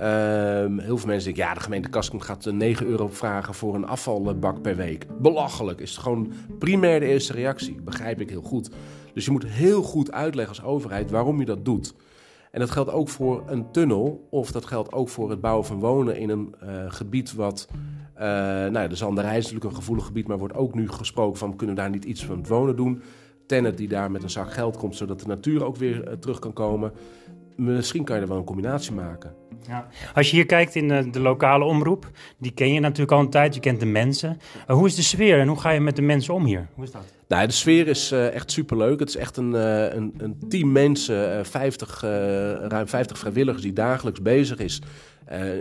Ehm, 0.00 0.78
heel 0.78 0.98
veel 0.98 1.08
mensen 1.08 1.24
denken, 1.24 1.44
ja, 1.44 1.54
de 1.54 1.60
gemeente 1.60 1.88
Kaskum 1.88 2.20
gaat 2.20 2.44
9 2.44 2.86
euro 2.86 3.08
vragen 3.08 3.54
voor 3.54 3.74
een 3.74 3.86
afvalbak 3.86 4.62
per 4.62 4.76
week. 4.76 5.06
Belachelijk, 5.18 5.80
is 5.80 5.96
gewoon 5.96 6.32
primair 6.58 7.00
de 7.00 7.06
eerste 7.06 7.32
reactie. 7.32 7.80
Begrijp 7.82 8.20
ik 8.20 8.30
heel 8.30 8.42
goed. 8.42 8.70
Dus 9.14 9.24
je 9.24 9.30
moet 9.30 9.46
heel 9.46 9.82
goed 9.82 10.12
uitleggen 10.12 10.56
als 10.56 10.66
overheid 10.66 11.10
waarom 11.10 11.38
je 11.38 11.44
dat 11.44 11.64
doet. 11.64 11.94
En 12.50 12.60
dat 12.60 12.70
geldt 12.70 12.90
ook 12.90 13.08
voor 13.08 13.42
een 13.46 13.70
tunnel, 13.70 14.26
of 14.30 14.50
dat 14.50 14.66
geldt 14.66 14.92
ook 14.92 15.08
voor 15.08 15.30
het 15.30 15.40
bouwen 15.40 15.66
van 15.66 15.78
wonen 15.78 16.16
in 16.16 16.28
een 16.28 16.54
uh, 16.64 16.68
gebied 16.88 17.34
wat. 17.34 17.68
Uh, 18.14 18.22
nou, 18.66 18.88
de 18.88 18.96
Zanderij 18.96 19.36
is 19.36 19.44
natuurlijk 19.44 19.70
een 19.70 19.76
gevoelig 19.76 20.04
gebied, 20.06 20.26
maar 20.26 20.38
wordt 20.38 20.54
ook 20.54 20.74
nu 20.74 20.88
gesproken 20.88 21.38
van 21.38 21.56
kunnen 21.56 21.76
we 21.76 21.82
daar 21.82 21.90
niet 21.90 22.04
iets 22.04 22.24
van 22.24 22.36
het 22.38 22.48
wonen 22.48 22.76
doen. 22.76 23.02
Tennet 23.46 23.76
die 23.76 23.88
daar 23.88 24.10
met 24.10 24.22
een 24.22 24.30
zak 24.30 24.52
geld 24.52 24.76
komt, 24.76 24.96
zodat 24.96 25.20
de 25.20 25.26
natuur 25.26 25.64
ook 25.64 25.76
weer 25.76 26.18
terug 26.18 26.38
kan 26.38 26.52
komen. 26.52 26.92
Misschien 27.56 28.04
kan 28.04 28.16
je 28.16 28.22
er 28.22 28.28
wel 28.28 28.36
een 28.36 28.44
combinatie 28.44 28.92
maken. 28.92 29.34
Ja. 29.68 29.88
Als 30.14 30.30
je 30.30 30.36
hier 30.36 30.46
kijkt 30.46 30.74
in 30.74 30.88
de, 30.88 31.10
de, 31.10 31.20
lokale 31.20 31.64
omroep, 31.64 32.10
die 32.38 32.52
ken 32.52 32.72
je 32.72 32.80
natuurlijk 32.80 33.12
al 33.12 33.20
een 33.20 33.30
tijd, 33.30 33.54
je 33.54 33.60
kent 33.60 33.80
de 33.80 33.86
mensen. 33.86 34.38
Uh, 34.68 34.76
hoe 34.76 34.86
is 34.86 34.94
de 34.94 35.02
sfeer 35.02 35.38
en 35.40 35.48
hoe 35.48 35.60
ga 35.60 35.70
je 35.70 35.80
met 35.80 35.96
de 35.96 36.02
mensen 36.02 36.34
om 36.34 36.44
hier? 36.44 36.68
Hoe 36.74 36.84
is 36.84 36.90
dat? 36.90 37.04
Nou, 37.28 37.46
de 37.46 37.52
sfeer 37.52 37.88
is 37.88 38.12
uh, 38.12 38.34
echt 38.34 38.50
superleuk. 38.50 39.00
Het 39.00 39.08
is 39.08 39.16
echt 39.16 39.36
een, 39.36 39.52
uh, 39.52 39.94
een, 39.94 40.14
een, 40.18 40.38
team 40.48 40.72
mensen, 40.72 41.46
50, 41.46 42.00
ruim 42.68 42.88
50 42.88 43.18
vrijwilligers 43.18 43.62
die 43.62 43.72
dagelijks 43.72 44.22
bezig 44.22 44.58
is. 44.58 44.82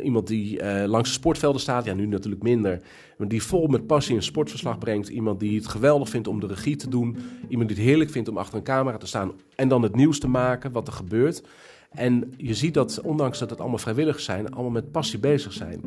iemand 0.03 0.27
die 0.27 0.63
langs 0.87 1.09
de 1.09 1.15
sportvelden 1.15 1.61
staat, 1.61 1.85
ja 1.85 1.93
nu 1.93 2.05
natuurlijk 2.05 2.43
minder, 2.43 2.81
maar 3.17 3.27
die 3.27 3.43
vol 3.43 3.67
met 3.67 3.87
passie 3.87 4.15
een 4.15 4.23
sportverslag 4.23 4.77
brengt. 4.77 5.07
Iemand 5.07 5.39
die 5.39 5.57
het 5.57 5.67
geweldig 5.67 6.09
vindt 6.09 6.27
om 6.27 6.39
de 6.39 6.47
regie 6.47 6.75
te 6.75 6.89
doen. 6.89 7.17
Iemand 7.47 7.69
die 7.69 7.77
het 7.77 7.87
heerlijk 7.87 8.09
vindt 8.09 8.29
om 8.29 8.37
achter 8.37 8.57
een 8.57 8.63
camera 8.63 8.97
te 8.97 9.07
staan 9.07 9.31
en 9.55 9.67
dan 9.67 9.81
het 9.81 9.95
nieuws 9.95 10.19
te 10.19 10.27
maken, 10.27 10.71
wat 10.71 10.87
er 10.87 10.93
gebeurt. 10.93 11.41
En 11.89 12.33
je 12.37 12.53
ziet 12.53 12.73
dat, 12.73 13.01
ondanks 13.01 13.39
dat 13.39 13.49
het 13.49 13.59
allemaal 13.59 13.77
vrijwilligers 13.77 14.25
zijn, 14.25 14.51
allemaal 14.51 14.71
met 14.71 14.91
passie 14.91 15.19
bezig 15.19 15.53
zijn. 15.53 15.81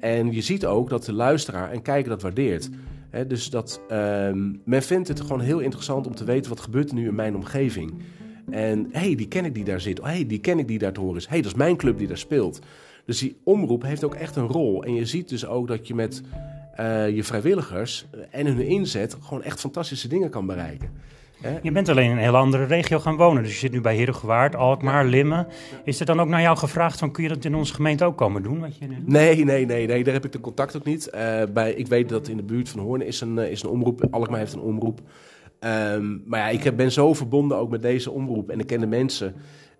En 0.00 0.32
je 0.32 0.40
ziet 0.40 0.66
ook 0.66 0.88
dat 0.88 1.04
de 1.04 1.12
luisteraar 1.12 1.70
en 1.70 1.82
kijker 1.82 2.10
dat 2.10 2.22
waardeert. 2.22 2.68
dus 3.26 3.50
dat 3.50 3.80
ehm, 3.88 4.52
men 4.64 4.82
vindt 4.82 5.08
het 5.08 5.20
gewoon 5.20 5.40
heel 5.40 5.58
interessant 5.58 6.06
om 6.06 6.14
te 6.14 6.24
weten 6.24 6.50
wat 6.50 6.60
gebeurt 6.60 6.88
er 6.88 6.94
nu 6.94 7.08
in 7.08 7.14
mijn 7.14 7.34
omgeving. 7.36 8.02
En 8.50 8.88
hé, 8.90 9.00
hey, 9.00 9.14
die 9.14 9.28
ken 9.28 9.44
ik 9.44 9.54
die 9.54 9.64
daar 9.64 9.80
zit. 9.80 9.98
Hé, 9.98 10.04
hey, 10.04 10.26
die 10.26 10.40
ken 10.40 10.58
ik 10.58 10.68
die 10.68 10.78
daar 10.78 10.92
te 10.92 11.00
horen 11.00 11.16
is. 11.16 11.24
Hé, 11.24 11.30
hey, 11.30 11.42
dat 11.42 11.50
is 11.50 11.56
mijn 11.56 11.76
club 11.76 11.98
die 11.98 12.06
daar 12.06 12.18
speelt. 12.18 12.60
Dus 13.04 13.18
die 13.18 13.36
omroep 13.44 13.82
heeft 13.82 14.04
ook 14.04 14.14
echt 14.14 14.36
een 14.36 14.46
rol. 14.46 14.84
En 14.84 14.94
je 14.94 15.06
ziet 15.06 15.28
dus 15.28 15.46
ook 15.46 15.68
dat 15.68 15.86
je 15.86 15.94
met 15.94 16.22
uh, 16.80 17.10
je 17.10 17.24
vrijwilligers 17.24 18.06
en 18.30 18.46
hun 18.46 18.60
inzet 18.60 19.16
gewoon 19.20 19.42
echt 19.42 19.60
fantastische 19.60 20.08
dingen 20.08 20.30
kan 20.30 20.46
bereiken. 20.46 20.90
Je 21.62 21.72
bent 21.72 21.88
alleen 21.88 22.04
in 22.04 22.10
een 22.10 22.22
hele 22.22 22.36
andere 22.36 22.64
regio 22.64 22.98
gaan 22.98 23.16
wonen. 23.16 23.42
Dus 23.42 23.52
je 23.52 23.58
zit 23.58 23.72
nu 23.72 23.80
bij 23.80 23.96
Herengewaard, 23.96 24.56
Alkmaar, 24.56 25.04
Limmen. 25.04 25.46
Is 25.84 26.00
er 26.00 26.06
dan 26.06 26.20
ook 26.20 26.28
naar 26.28 26.40
jou 26.40 26.56
gevraagd 26.56 26.98
van 26.98 27.10
kun 27.10 27.22
je 27.22 27.28
dat 27.28 27.44
in 27.44 27.54
onze 27.54 27.74
gemeente 27.74 28.04
ook 28.04 28.16
komen 28.16 28.42
doen? 28.42 28.60
Wat 28.60 28.76
je 28.76 28.86
nu 28.86 28.96
Nee, 29.04 29.44
nee, 29.44 29.66
nee, 29.66 29.86
nee, 29.86 30.04
daar 30.04 30.14
heb 30.14 30.24
ik 30.24 30.32
de 30.32 30.40
contact 30.40 30.76
ook 30.76 30.84
niet. 30.84 31.10
Uh, 31.14 31.42
bij, 31.52 31.72
ik 31.72 31.86
weet 31.86 32.08
dat 32.08 32.28
in 32.28 32.36
de 32.36 32.42
buurt 32.42 32.68
van 32.68 32.80
Hoorn 32.80 33.06
is 33.06 33.20
een, 33.20 33.36
uh, 33.36 33.50
is 33.50 33.62
een 33.62 33.68
omroep. 33.68 34.06
Alkmaar 34.10 34.38
heeft 34.38 34.52
een 34.52 34.60
omroep. 34.60 35.00
Um, 35.60 36.22
maar 36.26 36.40
ja, 36.40 36.48
ik 36.48 36.76
ben 36.76 36.92
zo 36.92 37.14
verbonden 37.14 37.58
ook 37.58 37.70
met 37.70 37.82
deze 37.82 38.10
omroep 38.10 38.50
en 38.50 38.60
ik 38.60 38.66
ken 38.66 38.80
de 38.80 38.86
mensen. 38.86 39.34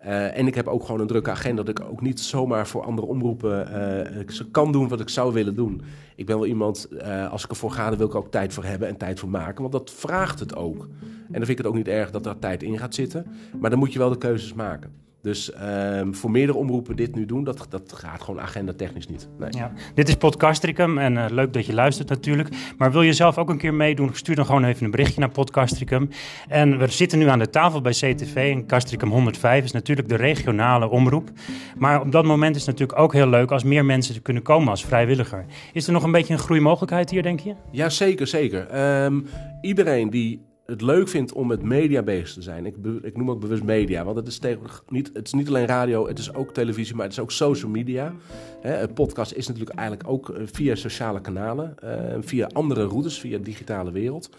Uh, 0.06 0.38
en 0.38 0.46
ik 0.46 0.54
heb 0.54 0.66
ook 0.66 0.84
gewoon 0.84 1.00
een 1.00 1.06
drukke 1.06 1.30
agenda 1.30 1.62
dat 1.62 1.78
ik 1.78 1.86
ook 1.90 2.00
niet 2.00 2.20
zomaar 2.20 2.66
voor 2.66 2.82
andere 2.82 3.06
omroepen 3.06 3.68
uh, 4.16 4.40
kan 4.50 4.72
doen 4.72 4.88
wat 4.88 5.00
ik 5.00 5.08
zou 5.08 5.32
willen 5.32 5.54
doen. 5.54 5.82
Ik 6.16 6.26
ben 6.26 6.36
wel 6.36 6.46
iemand, 6.46 6.88
uh, 6.92 7.30
als 7.30 7.44
ik 7.44 7.50
ervoor 7.50 7.70
ga, 7.70 7.88
dan 7.88 7.98
wil 7.98 8.06
ik 8.06 8.14
ook 8.14 8.30
tijd 8.30 8.52
voor 8.52 8.64
hebben 8.64 8.88
en 8.88 8.96
tijd 8.96 9.18
voor 9.18 9.28
maken. 9.28 9.60
Want 9.60 9.72
dat 9.72 9.90
vraagt 9.90 10.40
het 10.40 10.56
ook. 10.56 10.88
En 11.02 11.32
dan 11.32 11.44
vind 11.44 11.48
ik 11.48 11.58
het 11.58 11.66
ook 11.66 11.74
niet 11.74 11.88
erg 11.88 12.10
dat 12.10 12.26
er 12.26 12.38
tijd 12.38 12.62
in 12.62 12.78
gaat 12.78 12.94
zitten. 12.94 13.26
Maar 13.60 13.70
dan 13.70 13.78
moet 13.78 13.92
je 13.92 13.98
wel 13.98 14.10
de 14.10 14.18
keuzes 14.18 14.54
maken. 14.54 15.05
Dus 15.22 15.52
um, 15.62 16.14
voor 16.14 16.30
meerdere 16.30 16.58
omroepen 16.58 16.96
dit 16.96 17.14
nu 17.14 17.26
doen, 17.26 17.44
dat, 17.44 17.66
dat 17.68 17.92
gaat 17.92 18.22
gewoon 18.22 18.40
agenda 18.40 18.72
technisch 18.72 19.08
niet. 19.08 19.28
Nee. 19.38 19.48
Ja. 19.50 19.72
Dit 19.94 20.08
is 20.08 20.14
Podcastricum 20.14 20.98
en 20.98 21.14
uh, 21.14 21.24
leuk 21.30 21.52
dat 21.52 21.66
je 21.66 21.74
luistert 21.74 22.08
natuurlijk. 22.08 22.48
Maar 22.78 22.92
wil 22.92 23.02
je 23.02 23.12
zelf 23.12 23.38
ook 23.38 23.48
een 23.48 23.58
keer 23.58 23.74
meedoen, 23.74 24.10
stuur 24.12 24.34
dan 24.34 24.46
gewoon 24.46 24.64
even 24.64 24.84
een 24.84 24.90
berichtje 24.90 25.20
naar 25.20 25.30
Podcastricum. 25.30 26.08
En 26.48 26.78
we 26.78 26.86
zitten 26.86 27.18
nu 27.18 27.28
aan 27.28 27.38
de 27.38 27.50
tafel 27.50 27.80
bij 27.80 27.92
CTV 27.92 28.52
en 28.54 28.66
Castricum 28.66 29.10
105 29.10 29.64
is 29.64 29.72
natuurlijk 29.72 30.08
de 30.08 30.16
regionale 30.16 30.88
omroep. 30.88 31.30
Maar 31.76 32.00
op 32.00 32.12
dat 32.12 32.24
moment 32.24 32.56
is 32.56 32.66
het 32.66 32.70
natuurlijk 32.70 32.98
ook 32.98 33.12
heel 33.12 33.28
leuk 33.28 33.50
als 33.50 33.64
meer 33.64 33.84
mensen 33.84 34.22
kunnen 34.22 34.42
komen 34.42 34.68
als 34.68 34.84
vrijwilliger. 34.84 35.44
Is 35.72 35.86
er 35.86 35.92
nog 35.92 36.02
een 36.02 36.12
beetje 36.12 36.32
een 36.32 36.40
groeimogelijkheid 36.40 37.10
hier, 37.10 37.22
denk 37.22 37.40
je? 37.40 37.54
Ja, 37.70 37.88
zeker, 37.88 38.26
zeker. 38.26 39.04
Um, 39.04 39.26
iedereen 39.60 40.10
die 40.10 40.44
het 40.66 40.82
leuk 40.82 41.08
vindt 41.08 41.32
om 41.32 41.46
met 41.46 41.62
media 41.62 42.02
bezig 42.02 42.32
te 42.32 42.42
zijn. 42.42 42.66
Ik, 42.66 42.74
ik 43.02 43.16
noem 43.16 43.30
ook 43.30 43.40
bewust 43.40 43.62
media, 43.62 44.04
want 44.04 44.16
het 44.16 44.26
is 44.26 44.38
tegenwoordig 44.38 44.82
niet, 44.88 45.10
het 45.12 45.26
is 45.26 45.32
niet 45.32 45.48
alleen 45.48 45.66
radio, 45.66 46.08
het 46.08 46.18
is 46.18 46.34
ook 46.34 46.52
televisie, 46.52 46.94
maar 46.94 47.04
het 47.04 47.12
is 47.12 47.20
ook 47.20 47.32
social 47.32 47.70
media. 47.70 48.14
Hè, 48.60 48.88
podcast 48.88 49.32
is 49.32 49.46
natuurlijk 49.46 49.78
eigenlijk 49.78 50.08
ook 50.08 50.30
eh, 50.30 50.42
via 50.52 50.74
sociale 50.74 51.20
kanalen, 51.20 51.74
uh, 51.84 51.90
via 52.20 52.46
andere 52.52 52.84
routes, 52.84 53.20
via 53.20 53.36
de 53.36 53.44
digitale 53.44 53.90
wereld. 53.90 54.30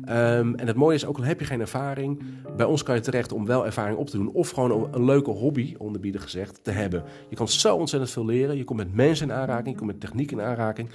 Um, 0.00 0.54
en 0.54 0.66
het 0.66 0.76
mooie 0.76 0.94
is, 0.94 1.06
ook 1.06 1.16
al 1.16 1.24
heb 1.24 1.40
je 1.40 1.46
geen 1.46 1.60
ervaring, 1.60 2.22
bij 2.56 2.66
ons 2.66 2.82
kan 2.82 2.94
je 2.94 3.00
terecht 3.00 3.32
om 3.32 3.46
wel 3.46 3.66
ervaring 3.66 3.98
op 3.98 4.10
te 4.10 4.16
doen. 4.16 4.32
Of 4.32 4.50
gewoon 4.50 4.88
een, 4.92 5.04
leuke 5.04 5.30
hobby, 5.30 5.74
onderbieden 5.78 6.20
gezegd, 6.20 6.58
te 6.62 6.70
hebben. 6.70 7.02
Je 7.28 7.36
kan 7.36 7.48
zo 7.48 7.76
ontzettend 7.76 8.12
veel 8.12 8.24
leren. 8.24 8.56
Je 8.56 8.64
komt 8.64 8.78
met 8.78 8.94
mensen 8.94 9.28
in 9.28 9.34
aanraking, 9.34 9.68
je 9.68 9.74
komt 9.76 9.90
met 9.90 10.00
techniek 10.00 10.30
in 10.30 10.40
aanraking. 10.40 10.88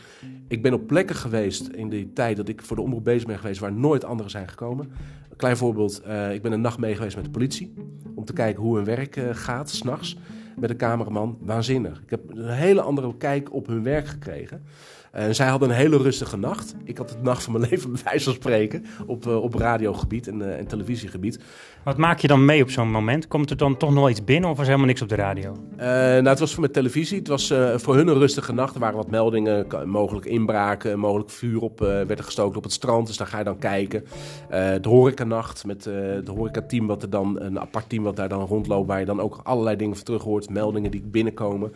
Ik 0.47 0.61
ben 0.61 0.73
op 0.73 0.87
plekken 0.87 1.15
geweest 1.15 1.67
in 1.67 1.89
die 1.89 2.13
tijd 2.13 2.37
dat 2.37 2.47
ik 2.47 2.61
voor 2.61 2.75
de 2.75 2.81
omroep 2.81 3.03
bezig 3.03 3.27
ben 3.27 3.39
geweest 3.39 3.59
waar 3.59 3.73
nooit 3.73 4.03
anderen 4.05 4.31
zijn 4.31 4.47
gekomen. 4.47 4.91
Een 5.29 5.37
klein 5.37 5.57
voorbeeld, 5.57 6.01
uh, 6.07 6.33
ik 6.33 6.41
ben 6.41 6.51
een 6.51 6.61
nacht 6.61 6.77
mee 6.77 6.95
geweest 6.95 7.15
met 7.15 7.25
de 7.25 7.31
politie. 7.31 7.73
Om 8.15 8.25
te 8.25 8.33
kijken 8.33 8.63
hoe 8.63 8.75
hun 8.75 8.85
werk 8.85 9.15
uh, 9.15 9.29
gaat, 9.31 9.69
s'nachts. 9.69 10.17
Met 10.55 10.69
een 10.69 10.77
cameraman, 10.77 11.37
waanzinnig. 11.41 12.01
Ik 12.01 12.09
heb 12.09 12.29
een 12.29 12.49
hele 12.49 12.81
andere 12.81 13.17
kijk 13.17 13.53
op 13.53 13.67
hun 13.67 13.83
werk 13.83 14.07
gekregen. 14.07 14.63
En 15.11 15.35
zij 15.35 15.47
hadden 15.47 15.69
een 15.69 15.75
hele 15.75 15.97
rustige 15.97 16.37
nacht. 16.37 16.75
Ik 16.83 16.97
had 16.97 17.09
de 17.09 17.15
nacht 17.21 17.43
van 17.43 17.53
mijn 17.53 17.65
leven 17.69 17.91
bij 17.91 18.01
wijze 18.03 18.23
van 18.23 18.33
spreken 18.33 18.85
op, 19.05 19.25
uh, 19.25 19.43
op 19.43 19.53
radiogebied 19.53 20.27
en, 20.27 20.39
uh, 20.39 20.57
en 20.57 20.67
televisiegebied. 20.67 21.39
Wat 21.83 21.97
maak 21.97 22.19
je 22.19 22.27
dan 22.27 22.45
mee 22.45 22.61
op 22.61 22.69
zo'n 22.69 22.91
moment? 22.91 23.27
Komt 23.27 23.49
er 23.49 23.57
dan 23.57 23.77
toch 23.77 23.93
nog 23.93 24.09
iets 24.09 24.23
binnen 24.23 24.49
of 24.49 24.57
was 24.57 24.65
helemaal 24.65 24.87
niks 24.87 25.01
op 25.01 25.09
de 25.09 25.15
radio? 25.15 25.51
Uh, 25.51 25.85
nou, 25.85 26.27
het 26.27 26.39
was 26.39 26.51
voor 26.51 26.61
mijn 26.61 26.73
televisie. 26.73 27.17
Het 27.17 27.27
was 27.27 27.53
voor 27.75 27.95
hun 27.95 28.07
een 28.07 28.17
rustige 28.17 28.53
nacht. 28.53 28.73
Er 28.73 28.79
waren 28.79 28.97
wat 28.97 29.09
meldingen, 29.09 29.67
mogelijk 29.85 30.25
inbraken, 30.25 30.99
mogelijk 30.99 31.29
vuur 31.29 31.61
op, 31.61 31.79
werd 31.79 32.17
er 32.17 32.23
gestoken 32.23 32.57
op 32.57 32.63
het 32.63 32.73
strand. 32.73 33.07
Dus 33.07 33.17
daar 33.17 33.27
ga 33.27 33.37
je 33.37 33.43
dan 33.43 33.59
kijken. 33.59 34.03
de 34.81 34.89
horecanacht 34.89 35.65
met 35.65 35.85
het 35.85 36.27
horecateam, 36.27 36.87
wat 36.87 37.03
er 37.03 37.09
dan, 37.09 37.41
een 37.41 37.59
apart 37.59 37.89
team 37.89 38.03
wat 38.03 38.15
daar 38.15 38.29
dan 38.29 38.45
rondloopt, 38.45 38.87
waar 38.87 38.99
je 38.99 39.05
dan 39.05 39.21
ook 39.21 39.39
allerlei 39.43 39.75
dingen 39.75 39.95
van 39.95 40.05
terug 40.05 40.23
hoort. 40.23 40.49
Meldingen 40.49 40.91
die 40.91 41.03
binnenkomen. 41.05 41.71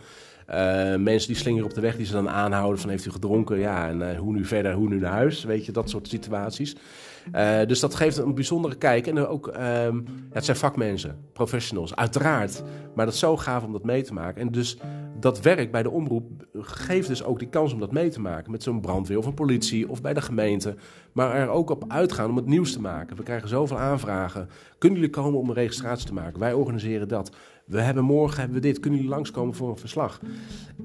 Uh, 0.50 0.96
mensen 0.96 1.28
die 1.28 1.36
slingeren 1.36 1.68
op 1.68 1.74
de 1.74 1.80
weg, 1.80 1.96
die 1.96 2.06
ze 2.06 2.12
dan 2.12 2.28
aanhouden 2.28 2.80
van 2.80 2.90
heeft 2.90 3.06
u 3.06 3.10
gedronken? 3.10 3.58
Ja, 3.58 3.88
en 3.88 4.00
uh, 4.00 4.18
hoe 4.18 4.32
nu 4.32 4.44
verder, 4.44 4.72
hoe 4.72 4.88
nu 4.88 4.98
naar 4.98 5.12
huis? 5.12 5.44
Weet 5.44 5.66
je, 5.66 5.72
dat 5.72 5.90
soort 5.90 6.08
situaties. 6.08 6.76
Uh, 7.34 7.58
dus 7.66 7.80
dat 7.80 7.94
geeft 7.94 8.16
een 8.16 8.34
bijzondere 8.34 8.74
kijk. 8.74 9.06
En 9.06 9.26
ook, 9.26 9.50
ja, 9.56 9.90
het 10.30 10.44
zijn 10.44 10.56
vakmensen, 10.56 11.18
professionals, 11.32 11.96
uiteraard. 11.96 12.62
Maar 12.94 13.04
dat 13.04 13.14
is 13.14 13.20
zo 13.20 13.36
gaaf 13.36 13.64
om 13.64 13.72
dat 13.72 13.84
mee 13.84 14.02
te 14.02 14.12
maken. 14.12 14.40
En 14.40 14.52
dus 14.52 14.78
dat 15.20 15.40
werk 15.40 15.72
bij 15.72 15.82
de 15.82 15.90
omroep 15.90 16.24
geeft 16.60 17.08
dus 17.08 17.24
ook 17.24 17.38
die 17.38 17.48
kans 17.48 17.72
om 17.72 17.80
dat 17.80 17.92
mee 17.92 18.08
te 18.08 18.20
maken. 18.20 18.50
Met 18.50 18.62
zo'n 18.62 18.80
brandweer 18.80 19.18
of 19.18 19.26
een 19.26 19.34
politie 19.34 19.88
of 19.88 20.00
bij 20.00 20.14
de 20.14 20.20
gemeente. 20.20 20.74
Maar 21.12 21.34
er 21.34 21.48
ook 21.48 21.70
op 21.70 21.84
uitgaan 21.88 22.30
om 22.30 22.36
het 22.36 22.46
nieuws 22.46 22.72
te 22.72 22.80
maken. 22.80 23.16
We 23.16 23.22
krijgen 23.22 23.48
zoveel 23.48 23.78
aanvragen. 23.78 24.48
Kunnen 24.78 24.98
jullie 24.98 25.14
komen 25.14 25.40
om 25.40 25.48
een 25.48 25.54
registratie 25.54 26.06
te 26.06 26.14
maken? 26.14 26.40
Wij 26.40 26.52
organiseren 26.52 27.08
dat. 27.08 27.36
We 27.64 27.80
hebben 27.80 28.04
morgen 28.04 28.38
hebben 28.38 28.56
we 28.56 28.66
dit. 28.66 28.80
Kunnen 28.80 29.00
jullie 29.00 29.14
langskomen 29.14 29.54
voor 29.54 29.68
een 29.68 29.78
verslag? 29.78 30.20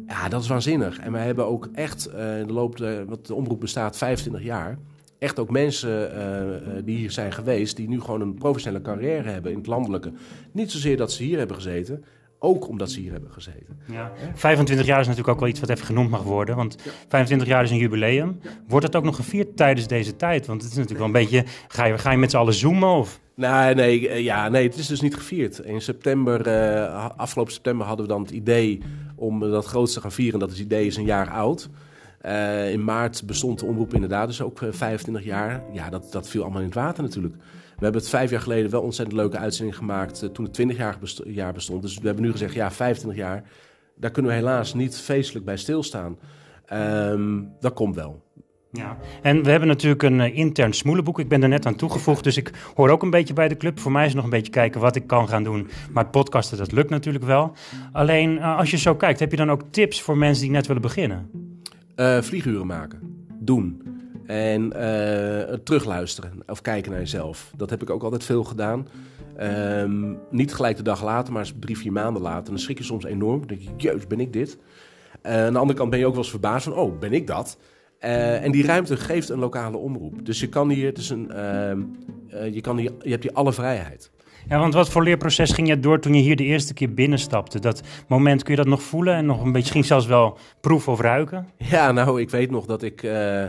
Ja, 0.07 0.29
dat 0.29 0.41
is 0.41 0.47
waanzinnig. 0.47 0.99
En 0.99 1.11
wij 1.11 1.25
hebben 1.25 1.45
ook 1.45 1.69
echt 1.73 2.09
uh, 2.15 2.39
in 2.39 2.47
de 2.47 2.53
loop, 2.53 2.77
de, 2.77 3.05
wat 3.07 3.25
de 3.25 3.33
omroep 3.33 3.59
bestaat 3.59 3.97
25 3.97 4.43
jaar. 4.43 4.77
echt 5.19 5.39
ook 5.39 5.49
mensen 5.49 6.85
die 6.85 6.97
hier 6.97 7.11
zijn 7.11 7.31
geweest, 7.31 7.75
die 7.75 7.87
nu 7.87 8.01
gewoon 8.01 8.21
een 8.21 8.33
professionele 8.33 8.83
carrière 8.83 9.29
hebben 9.29 9.51
in 9.51 9.57
het 9.57 9.67
landelijke. 9.67 10.11
Niet 10.51 10.71
zozeer 10.71 10.97
dat 10.97 11.11
ze 11.11 11.23
hier 11.23 11.37
hebben 11.37 11.55
gezeten, 11.55 12.03
ook 12.39 12.67
omdat 12.67 12.91
ze 12.91 12.99
hier 12.99 13.11
hebben 13.11 13.31
gezeten. 13.31 13.79
Ja. 13.85 14.11
25 14.33 14.85
jaar 14.85 14.99
is 14.99 15.07
natuurlijk 15.07 15.33
ook 15.33 15.39
wel 15.39 15.49
iets 15.49 15.59
wat 15.59 15.69
even 15.69 15.85
genoemd 15.85 16.09
mag 16.09 16.23
worden. 16.23 16.55
Want 16.55 16.77
25 17.07 17.47
jaar 17.47 17.63
is 17.63 17.71
een 17.71 17.77
jubileum. 17.77 18.39
Wordt 18.67 18.85
het 18.85 18.95
ook 18.95 19.03
nog 19.03 19.15
gevierd 19.15 19.57
tijdens 19.57 19.87
deze 19.87 20.15
tijd? 20.15 20.45
Want 20.45 20.61
het 20.61 20.71
is 20.71 20.77
natuurlijk 20.77 21.05
wel 21.05 21.21
een 21.21 21.27
beetje... 21.29 21.43
Ga 21.67 21.85
je, 21.85 21.97
ga 21.97 22.11
je 22.11 22.17
met 22.17 22.31
z'n 22.31 22.37
allen 22.37 22.53
zoomen 22.53 22.89
of... 22.89 23.19
Nee, 23.39 23.73
nee, 23.73 24.09
eh, 24.09 24.23
ja, 24.23 24.49
nee, 24.49 24.67
het 24.67 24.77
is 24.77 24.87
dus 24.87 25.01
niet 25.01 25.15
gevierd. 25.15 25.59
In 25.59 25.81
september, 25.81 26.47
uh, 26.47 27.09
afgelopen 27.17 27.53
september 27.53 27.87
hadden 27.87 28.05
we 28.05 28.11
dan 28.11 28.21
het 28.21 28.31
idee 28.31 28.81
om 29.15 29.39
dat 29.39 29.65
grootste 29.65 29.95
te 29.95 30.01
gaan 30.01 30.11
vieren. 30.11 30.39
Dat 30.39 30.51
is 30.51 30.59
idee 30.59 30.85
is 30.85 30.97
een 30.97 31.05
jaar 31.05 31.29
oud. 31.29 31.69
In 32.71 32.83
maart 32.83 33.25
bestond 33.25 33.59
de 33.59 33.65
omroep 33.65 33.93
inderdaad 33.93 34.27
dus 34.27 34.41
ook 34.41 34.59
25 34.69 35.23
jaar. 35.23 35.63
Ja, 35.71 35.89
dat, 35.89 36.11
dat 36.11 36.27
viel 36.27 36.41
allemaal 36.41 36.59
in 36.59 36.65
het 36.65 36.75
water 36.75 37.03
natuurlijk. 37.03 37.35
We 37.35 37.83
hebben 37.83 38.01
het 38.01 38.09
vijf 38.09 38.29
jaar 38.29 38.41
geleden 38.41 38.71
wel 38.71 38.81
ontzettend 38.81 39.17
leuke 39.17 39.37
uitzending 39.37 39.77
gemaakt 39.77 40.33
toen 40.33 40.45
het 40.45 40.53
20 40.53 40.77
jaar, 40.77 40.97
jaar 41.25 41.53
bestond. 41.53 41.81
Dus 41.81 41.97
we 41.97 42.05
hebben 42.05 42.23
nu 42.23 42.31
gezegd, 42.31 42.53
ja, 42.53 42.71
25 42.71 43.19
jaar, 43.19 43.43
daar 43.95 44.11
kunnen 44.11 44.31
we 44.31 44.37
helaas 44.37 44.73
niet 44.73 44.97
feestelijk 44.97 45.45
bij 45.45 45.57
stilstaan. 45.57 46.17
Um, 46.73 47.51
dat 47.59 47.73
komt 47.73 47.95
wel. 47.95 48.21
Ja, 48.71 48.97
en 49.21 49.43
we 49.43 49.49
hebben 49.49 49.67
natuurlijk 49.67 50.03
een 50.03 50.19
uh, 50.19 50.37
intern 50.37 50.73
smoelenboek. 50.73 51.19
Ik 51.19 51.27
ben 51.27 51.43
er 51.43 51.49
net 51.49 51.65
aan 51.65 51.75
toegevoegd, 51.75 52.23
dus 52.23 52.37
ik 52.37 52.51
hoor 52.75 52.89
ook 52.89 53.03
een 53.03 53.09
beetje 53.09 53.33
bij 53.33 53.47
de 53.47 53.57
club. 53.57 53.79
Voor 53.79 53.91
mij 53.91 54.05
is 54.05 54.13
nog 54.13 54.23
een 54.23 54.29
beetje 54.29 54.51
kijken 54.51 54.81
wat 54.81 54.95
ik 54.95 55.07
kan 55.07 55.27
gaan 55.27 55.43
doen. 55.43 55.67
Maar 55.91 56.07
podcasten, 56.07 56.57
dat 56.57 56.71
lukt 56.71 56.89
natuurlijk 56.89 57.25
wel. 57.25 57.53
Alleen, 57.91 58.31
uh, 58.31 58.57
als 58.57 58.71
je 58.71 58.77
zo 58.77 58.95
kijkt, 58.95 59.19
heb 59.19 59.31
je 59.31 59.37
dan 59.37 59.51
ook 59.51 59.61
tips 59.71 60.01
voor 60.01 60.17
mensen 60.17 60.43
die 60.43 60.51
net 60.51 60.67
willen 60.67 60.81
beginnen? 60.81 61.29
Uh, 61.95 62.21
vlieguren 62.21 62.67
maken. 62.67 63.27
Doen. 63.39 63.83
En 64.25 64.69
terugluisteren 65.63 66.31
of 66.47 66.61
kijken 66.61 66.91
naar 66.91 66.99
jezelf. 66.99 67.51
Dat 67.57 67.69
heb 67.69 67.81
ik 67.81 67.89
ook 67.89 68.03
altijd 68.03 68.23
veel 68.23 68.43
gedaan. 68.43 68.87
Um, 69.41 70.17
niet 70.29 70.53
gelijk 70.53 70.77
de 70.77 70.83
dag 70.83 71.03
later, 71.03 71.33
maar 71.33 71.49
drie, 71.59 71.77
vier 71.77 71.91
maanden 71.91 72.21
later. 72.21 72.49
Dan 72.49 72.59
schrik 72.59 72.77
je 72.77 72.83
soms 72.83 73.05
enorm. 73.05 73.39
Dan 73.39 73.47
denk 73.47 73.61
je, 73.61 73.69
jeus, 73.77 74.07
ben 74.07 74.19
ik 74.19 74.33
dit? 74.33 74.57
Aan 75.21 75.53
de 75.53 75.59
andere 75.59 75.77
kant 75.79 75.89
ben 75.89 75.99
je 75.99 76.05
ook 76.05 76.13
wel 76.13 76.21
eens 76.21 76.31
verbaasd 76.31 76.63
van, 76.63 76.73
oh, 76.73 76.99
ben 76.99 77.13
ik 77.13 77.27
dat? 77.27 77.57
Uh, 78.01 78.43
en 78.43 78.51
die 78.51 78.65
ruimte 78.65 78.97
geeft 78.97 79.29
een 79.29 79.39
lokale 79.39 79.77
omroep. 79.77 80.25
Dus 80.25 80.39
je 80.39 80.49
kan 80.49 80.69
hier, 80.69 80.85
het 80.85 80.97
is 80.97 81.09
een, 81.09 81.31
je, 82.51 82.61
kan 82.61 82.77
hier, 82.77 82.91
je 83.01 83.09
hebt 83.09 83.23
hier 83.23 83.33
alle 83.33 83.53
vrijheid. 83.53 84.11
Ja, 84.49 84.59
want 84.59 84.73
wat 84.73 84.89
voor 84.89 85.03
leerproces 85.03 85.51
ging 85.51 85.67
je 85.67 85.79
door 85.79 85.99
toen 85.99 86.13
je 86.13 86.21
hier 86.21 86.35
de 86.35 86.43
eerste 86.43 86.73
keer 86.73 86.93
binnenstapte? 86.93 87.59
Dat 87.59 87.81
moment, 88.07 88.43
kun 88.43 88.51
je 88.55 88.61
dat 88.61 88.69
nog 88.69 88.81
voelen 88.81 89.13
en 89.15 89.25
nog 89.25 89.37
een 89.37 89.43
beetje, 89.43 89.59
misschien 89.59 89.83
zelfs 89.83 90.05
wel 90.05 90.37
proeven 90.61 90.91
of 90.91 90.99
ruiken? 90.99 91.47
Ja, 91.57 91.91
nou, 91.91 92.21
ik 92.21 92.29
weet 92.29 92.51
nog 92.51 92.65
dat 92.65 92.83
ik... 92.83 93.03
Uh, 93.03 93.43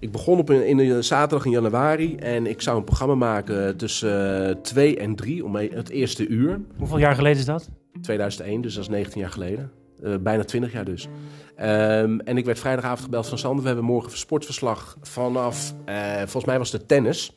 ik 0.00 0.12
begon 0.12 0.38
op 0.38 0.48
een, 0.48 0.66
in 0.66 0.78
een 0.78 1.04
zaterdag 1.04 1.44
in 1.44 1.50
januari 1.50 2.16
en 2.16 2.46
ik 2.46 2.60
zou 2.62 2.76
een 2.76 2.84
programma 2.84 3.14
maken 3.14 3.76
tussen 3.76 4.48
uh, 4.48 4.54
2 4.62 4.96
en 4.96 5.14
3 5.14 5.44
om 5.44 5.56
het 5.56 5.88
eerste 5.88 6.26
uur. 6.26 6.60
Hoeveel 6.78 6.98
jaar 6.98 7.14
geleden 7.14 7.38
is 7.38 7.44
dat? 7.44 7.70
2001, 8.00 8.60
dus 8.60 8.74
dat 8.74 8.82
is 8.82 8.88
19 8.88 9.20
jaar 9.20 9.30
geleden. 9.30 9.70
Uh, 10.02 10.14
bijna 10.20 10.44
20 10.44 10.72
jaar 10.72 10.84
dus. 10.84 11.08
Um, 11.62 12.20
en 12.20 12.36
ik 12.36 12.44
werd 12.44 12.58
vrijdagavond 12.58 13.00
gebeld 13.00 13.28
van 13.28 13.38
Sander. 13.38 13.60
We 13.60 13.66
hebben 13.66 13.84
morgen 13.84 14.18
sportverslag 14.18 14.96
vanaf, 15.00 15.74
uh, 15.88 16.16
volgens 16.16 16.44
mij 16.44 16.58
was 16.58 16.72
het 16.72 16.88
tennis. 16.88 17.36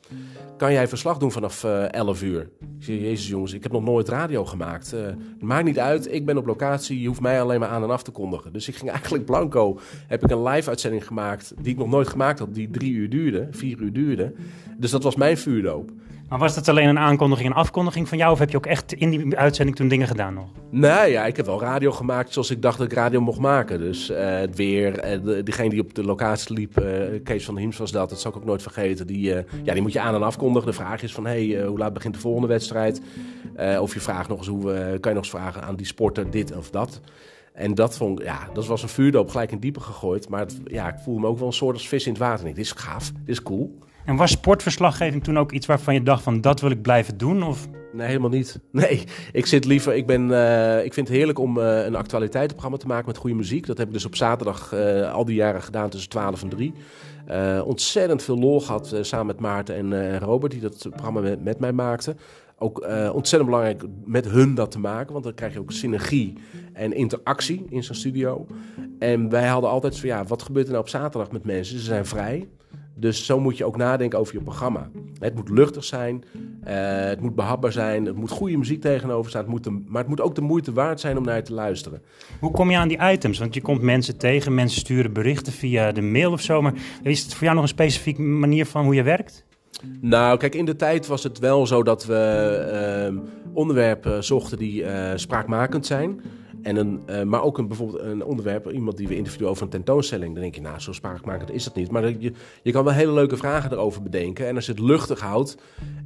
Kan 0.58 0.72
jij 0.72 0.88
verslag 0.88 1.17
doen 1.17 1.32
vanaf 1.32 1.63
uh, 1.63 1.84
eh, 1.84 1.91
11 1.91 2.24
uur? 2.24 2.41
Ik 2.60 2.84
zei, 2.84 3.01
jezus 3.01 3.27
jongens, 3.27 3.53
ik 3.53 3.63
heb 3.63 3.72
nog 3.72 3.84
nooit 3.84 4.10
radio 4.10 4.46
gemaakt. 4.46 4.94
Uh, 4.94 5.08
maakt 5.39 5.65
niet 5.65 5.79
uit, 5.79 6.13
ik 6.13 6.25
ben 6.25 6.38
op 6.38 6.46
locatie. 6.46 7.01
Je 7.01 7.08
hoeft 7.08 7.22
mij 7.22 7.41
alleen 7.41 7.60
maar 7.60 7.70
aan 7.70 7.84
en 7.84 7.89
af 7.89 8.03
te 8.03 8.12
kondigen. 8.12 8.53
Dus 8.53 8.67
ik 8.67 8.75
ging 8.75 8.91
eigenlijk 8.91 9.25
blanco. 9.25 9.79
Heb 10.08 10.24
ik 10.24 10.32
een 10.32 10.44
live 10.44 10.70
uitzending 10.70 11.08
gemaakt 11.08 11.53
die 11.62 11.72
ik 11.72 11.77
nog 11.77 11.89
nooit 11.89 12.08
gemaakt 12.08 12.39
had. 12.39 12.53
Die 12.53 12.70
drie 12.70 12.94
uur 12.94 13.10
duurde, 13.10 13.48
vier 13.51 13.79
uur 13.79 13.94
duurde. 13.94 14.34
Dus 14.77 14.91
dat 14.91 15.03
was 15.03 15.15
mijn 15.15 15.38
vuurdoop. 15.38 15.91
Maar 16.29 16.39
was 16.39 16.55
dat 16.55 16.67
alleen 16.67 16.88
een 16.88 17.00
aankondiging 17.00 17.50
en 17.50 17.55
afkondiging 17.55 18.08
van 18.08 18.17
jou? 18.17 18.32
Of 18.32 18.39
heb 18.39 18.50
je 18.50 18.58
ook 18.58 18.65
echt 18.65 18.94
in 18.94 19.10
die 19.10 19.38
uitzending 19.38 19.77
toen 19.77 19.88
dingen 19.88 20.08
gedaan 20.08 20.34
nog? 20.34 20.46
Nee, 20.70 21.12
ja, 21.12 21.25
ik 21.25 21.36
heb 21.36 21.46
wel 21.46 21.62
radio 21.62 21.92
gemaakt 21.92 22.33
zoals 22.33 22.50
ik 22.50 22.61
dacht 22.61 22.77
dat 22.77 22.88
ik 22.88 22.94
radio 22.94 23.22
mocht 23.22 23.40
maken. 23.40 23.79
Dus 23.79 24.09
uh, 24.09 24.18
het 24.18 24.55
weer, 24.55 25.22
uh, 25.24 25.44
diegene 25.44 25.70
die 25.70 25.81
op 25.81 25.94
de 25.94 26.03
locatie 26.03 26.55
liep, 26.55 26.79
uh, 26.79 26.85
Kees 27.24 27.46
van 27.46 27.53
der 27.53 27.64
Hims 27.64 27.77
was 27.77 27.92
dat, 27.92 28.09
dat 28.09 28.20
zal 28.20 28.31
ik 28.31 28.38
ook 28.38 28.46
nooit 28.46 28.61
vergeten. 28.61 29.07
Die, 29.07 29.33
ja, 29.64 29.74
die 29.74 29.81
moet 29.81 29.94
je 29.94 30.00
aan 30.00 30.16
en 30.16 30.24
afkondigen. 30.24 30.68
De 30.68 30.75
vraag 30.75 31.03
is 31.03 31.14
van, 31.14 31.25
hey, 31.25 31.64
hoe 31.66 31.77
laat 31.77 31.94
begint 31.94 32.14
de 32.14 32.20
volgende 32.20 32.48
wedstrijd? 32.48 33.01
of 33.79 33.94
je 33.94 34.00
vraagt 34.00 34.29
nog 34.29 34.38
eens, 34.38 34.48
hoe, 34.48 34.74
kan 34.74 35.11
je 35.11 35.18
nog 35.18 35.18
eens 35.18 35.29
vragen 35.29 35.64
aan 35.64 35.75
die 35.75 35.85
sporter 35.85 36.29
dit 36.29 36.55
of 36.55 36.70
dat? 36.70 37.01
En 37.53 37.74
dat 37.74 37.98
vond 37.98 38.22
ja, 38.22 38.50
dat 38.53 38.66
was 38.66 38.83
een 38.83 38.90
vuurdoop 38.90 39.29
gelijk 39.29 39.51
in 39.51 39.59
diepe 39.59 39.79
gegooid. 39.79 40.29
Maar 40.29 40.48
ja, 40.66 40.88
ik 40.88 41.00
voelde 41.03 41.22
me 41.22 41.27
ook 41.27 41.38
wel 41.38 41.48
een 41.48 41.53
soort 41.53 41.75
als 41.75 41.88
vis 41.88 42.05
in 42.05 42.11
het 42.11 42.22
water. 42.22 42.46
dit 42.46 42.57
is 42.57 42.72
gaaf, 42.72 43.11
dit 43.11 43.22
is 43.25 43.42
cool. 43.42 43.77
En 44.05 44.15
was 44.15 44.31
sportverslaggeving 44.31 45.24
toen 45.24 45.37
ook 45.37 45.51
iets 45.51 45.65
waarvan 45.65 45.94
je 45.94 46.03
dacht 46.03 46.24
van 46.24 46.41
dat 46.41 46.61
wil 46.61 46.70
ik 46.70 46.81
blijven 46.81 47.18
doen? 47.18 47.44
Of? 47.44 47.68
Nee, 47.94 48.07
helemaal 48.07 48.29
niet. 48.29 48.59
Nee, 48.72 49.03
ik 49.31 49.46
zit 49.46 49.65
liever. 49.65 49.96
Ik, 49.96 50.05
ben, 50.05 50.29
uh, 50.29 50.83
ik 50.83 50.94
vind 50.94 51.07
het 51.07 51.18
heerlijk 51.18 51.39
om 51.39 51.57
uh, 51.57 51.85
een 51.85 51.96
actualiteitenprogramma 51.96 52.77
te 52.77 52.87
maken 52.87 53.05
met 53.05 53.18
goede 53.18 53.35
muziek. 53.35 53.65
Dat 53.65 53.77
heb 53.77 53.87
ik 53.87 53.94
dus 53.94 54.05
op 54.05 54.15
zaterdag 54.15 54.74
uh, 54.74 55.13
al 55.13 55.25
die 55.25 55.35
jaren 55.35 55.61
gedaan 55.61 55.89
tussen 55.89 56.09
12 56.09 56.44
en 56.44 56.50
3. 56.50 56.74
ontzettend 57.63 58.24
veel 58.24 58.37
lol 58.37 58.61
gehad 58.61 58.96
samen 59.01 59.25
met 59.25 59.39
Maarten 59.39 59.75
en 59.75 60.20
Robert, 60.20 60.51
die 60.51 60.61
dat 60.61 60.87
programma 60.89 61.20
met, 61.20 61.44
met 61.44 61.59
mij 61.59 61.72
maakten. 61.72 62.18
Ook 62.57 62.87
ontzettend 63.13 63.46
belangrijk 63.46 63.83
met 64.05 64.29
hun 64.29 64.55
dat 64.55 64.72
te 64.72 64.79
maken, 64.79 65.11
want 65.11 65.24
dan 65.24 65.33
krijg 65.33 65.53
je 65.53 65.59
ook 65.59 65.72
synergie 65.72 66.33
en 66.74 66.94
interactie 66.94 67.65
in 67.70 67.83
zo'n 67.83 67.96
studio. 67.96 68.48
En 69.00 69.29
wij 69.29 69.48
hadden 69.48 69.70
altijd 69.70 70.00
van 70.00 70.09
ja, 70.09 70.24
wat 70.24 70.41
gebeurt 70.41 70.65
er 70.65 70.72
nou 70.72 70.83
op 70.83 70.89
zaterdag 70.89 71.31
met 71.31 71.46
mensen? 71.46 71.79
Ze 71.79 71.83
zijn 71.83 72.05
vrij. 72.05 72.48
Dus 72.98 73.25
zo 73.25 73.40
moet 73.40 73.58
je 73.58 73.66
ook 73.66 73.77
nadenken 73.77 74.20
over 74.20 74.34
je 74.34 74.42
programma. 74.42 74.90
Het 75.20 75.36
moet 75.36 75.50
luchtig 75.50 75.84
zijn, 75.84 76.24
uh, 76.36 76.74
het 76.96 77.22
moet 77.22 77.36
behapbaar 77.36 77.72
zijn, 77.72 78.05
het 78.05 78.16
moet 78.16 78.29
goede 78.29 78.58
muziek 78.58 78.81
tegenover 78.81 79.29
staan, 79.29 79.42
het 79.42 79.51
moet 79.51 79.64
de, 79.64 79.84
maar 79.88 80.01
het 80.01 80.10
moet 80.10 80.22
ook 80.22 80.36
de 80.36 80.42
moeite 80.42 80.74
waard 80.74 81.00
zijn 81.00 81.18
om 81.18 81.24
naar 81.24 81.36
je 81.36 81.42
te 81.42 81.53
luisteren. 81.53 82.01
Hoe 82.40 82.51
kom 82.51 82.72
je 82.72 82.77
aan 82.77 82.88
die 82.88 83.12
items? 83.12 83.40
Want 83.40 83.53
je 83.53 83.62
komt 83.62 83.81
mensen 83.81 84.18
tegen, 84.18 84.53
mensen 84.53 84.79
sturen 84.79 85.14
berichten 85.14 85.53
via 85.53 85.92
de 85.92 86.01
mail 86.01 86.31
of 86.31 86.42
zo, 86.42 86.62
maar 86.62 86.74
is 87.03 87.24
het 87.24 87.34
voor 87.34 87.44
jou 87.44 87.53
nog 87.53 87.64
een 87.64 87.70
specifieke 87.70 88.22
manier 88.22 88.66
van 88.66 88.84
hoe 88.84 88.96
je 88.96 89.03
werkt? 89.03 89.46
Nou, 90.01 90.38
kijk, 90.38 90.55
in 90.55 90.66
de 90.66 90.75
tijd 90.75 91.08
was 91.08 91.24
het 91.24 91.40
wel 91.40 91.68
zo 91.68 91.84
dat 91.84 92.05
we 92.05 93.12
uh, 93.12 93.20
onderwerpen 93.53 94.24
zochten 94.24 94.58
die 94.58 94.81
uh, 94.81 95.12
spraakmakend 95.16 95.86
zijn. 95.86 96.22
En 96.66 96.75
een, 96.75 97.01
uh, 97.10 97.24
maar 97.24 97.44
ook 97.44 97.58
een, 97.58 97.68
bijvoorbeeld 97.68 98.01
een 98.01 98.24
onderwerp, 98.24 98.72
iemand 98.72 98.98
die 98.98 99.08
we 99.08 99.16
interviewen 99.16 99.50
over 99.50 99.64
een 99.64 99.70
tentoonstelling. 99.70 100.34
Dan 100.34 100.42
denk 100.42 100.56
je, 100.56 100.62
nou, 100.62 100.80
zo 100.80 100.92
spraakmakend 100.92 101.51
is 101.51 101.64
dat 101.64 101.75
niet. 101.75 101.92
Maar 101.92 102.20
je, 102.20 102.32
je 102.64 102.72
kan 102.72 102.84
wel 102.84 102.94
hele 102.94 103.14
leuke 103.14 103.38
vragen 103.38 103.72
erover 103.72 104.01
bedenken. 104.01 104.48
En 104.48 104.56
als 104.56 104.66
je 104.66 104.72
het 104.72 104.82
luchtig 104.82 105.20
houdt 105.20 105.58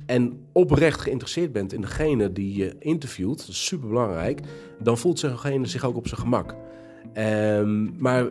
en 0.06 0.39
oprecht 0.52 1.02
geïnteresseerd 1.02 1.52
bent 1.52 1.74
in 1.74 1.82
degene 1.82 2.32
die 2.32 2.56
je 2.56 2.76
interviewt, 2.80 3.38
dat 3.38 3.48
is 3.48 3.65
super 3.65 3.88
belangrijk, 3.88 4.41
dan 4.80 4.98
voelt 4.98 5.22
degene 5.22 5.65
zich 5.65 5.86
ook 5.86 5.98
op 5.98 6.08
zijn 6.08 6.22
gemak. 6.22 6.56
Um, 7.13 7.93
maar 7.98 8.30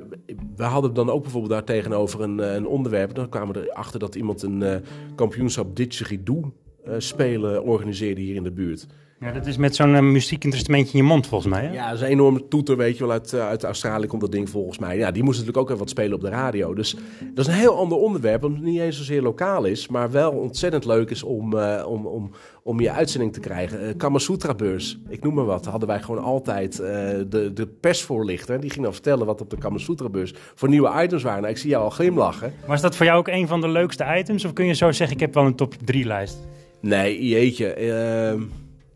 we 0.56 0.64
hadden 0.64 0.94
dan 0.94 1.10
ook 1.10 1.22
bijvoorbeeld 1.22 1.52
daar 1.52 1.64
tegenover 1.64 2.20
een, 2.20 2.38
een 2.38 2.66
onderwerp. 2.66 3.14
Dan 3.14 3.28
kwamen 3.28 3.54
we 3.54 3.70
erachter 3.70 3.98
dat 3.98 4.14
iemand 4.14 4.42
een 4.42 4.60
uh, 4.60 4.76
kampioenschap 5.14 5.76
didgeridoo 5.76 6.52
uh, 6.86 6.94
spelen 6.98 7.62
organiseerde 7.62 8.20
hier 8.20 8.34
in 8.34 8.42
de 8.42 8.52
buurt. 8.52 8.86
Ja, 9.20 9.32
dat 9.32 9.46
is 9.46 9.56
met 9.56 9.76
zo'n 9.76 9.94
uh, 9.94 10.00
muziekinstrumentje 10.00 10.98
in 10.98 11.04
je 11.04 11.10
mond 11.10 11.26
volgens 11.26 11.50
mij. 11.50 11.64
Hè? 11.64 11.72
Ja, 11.72 11.86
dat 11.86 11.94
is 11.94 12.00
een 12.00 12.08
enorme 12.08 12.48
toeter, 12.48 12.76
weet 12.76 12.98
je 12.98 13.04
wel. 13.04 13.12
Uit, 13.12 13.32
uh, 13.32 13.46
uit 13.46 13.64
Australië 13.64 14.06
komt 14.06 14.20
dat 14.20 14.32
ding 14.32 14.50
volgens 14.50 14.78
mij. 14.78 14.96
Ja, 14.96 15.10
die 15.10 15.22
moest 15.22 15.38
natuurlijk 15.38 15.62
ook 15.62 15.68
even 15.68 15.78
wat 15.78 15.90
spelen 15.90 16.14
op 16.14 16.20
de 16.20 16.28
radio. 16.28 16.74
Dus 16.74 16.96
dat 17.34 17.46
is 17.46 17.52
een 17.52 17.58
heel 17.58 17.76
ander 17.76 17.98
onderwerp, 17.98 18.44
omdat 18.44 18.60
het 18.60 18.68
niet 18.68 18.80
eens 18.80 18.96
zozeer 18.96 19.22
lokaal 19.22 19.64
is, 19.64 19.88
maar 19.88 20.10
wel 20.10 20.30
ontzettend 20.30 20.84
leuk 20.84 21.10
is 21.10 21.22
om, 21.22 21.54
uh, 21.54 21.84
om, 21.86 22.06
om, 22.06 22.30
om 22.62 22.80
je 22.80 22.90
uitzending 22.90 23.32
te 23.32 23.40
krijgen. 23.40 23.96
Kamasutra-beurs, 23.96 24.98
ik 25.08 25.22
noem 25.22 25.34
maar 25.34 25.44
wat, 25.44 25.64
hadden 25.64 25.88
wij 25.88 26.00
gewoon 26.00 26.22
altijd 26.22 26.76
de, 26.76 27.50
de 27.54 27.66
persvoorlichter. 27.80 28.60
Die 28.60 28.70
ging 28.70 28.84
dan 28.84 28.92
vertellen 28.92 29.26
wat 29.26 29.40
op 29.40 29.50
de 29.50 29.58
Kamasutra-beurs 29.58 30.34
voor 30.54 30.68
nieuwe 30.68 31.02
items 31.02 31.22
waren. 31.22 31.40
Nou, 31.40 31.52
ik 31.52 31.58
zie 31.58 31.70
jou 31.70 31.84
al 31.84 31.90
glimlachen. 31.90 32.52
Was 32.66 32.80
dat 32.80 32.96
voor 32.96 33.06
jou 33.06 33.18
ook 33.18 33.28
een 33.28 33.46
van 33.46 33.60
de 33.60 33.68
leukste 33.68 34.04
items? 34.18 34.44
Of 34.44 34.52
kun 34.52 34.66
je 34.66 34.74
zo 34.74 34.92
zeggen, 34.92 35.16
ik 35.16 35.22
heb 35.22 35.34
wel 35.34 35.46
een 35.46 35.54
top 35.54 35.74
3 35.84 36.04
lijst? 36.04 36.38
Nee, 36.80 37.28
jeetje. 37.28 37.74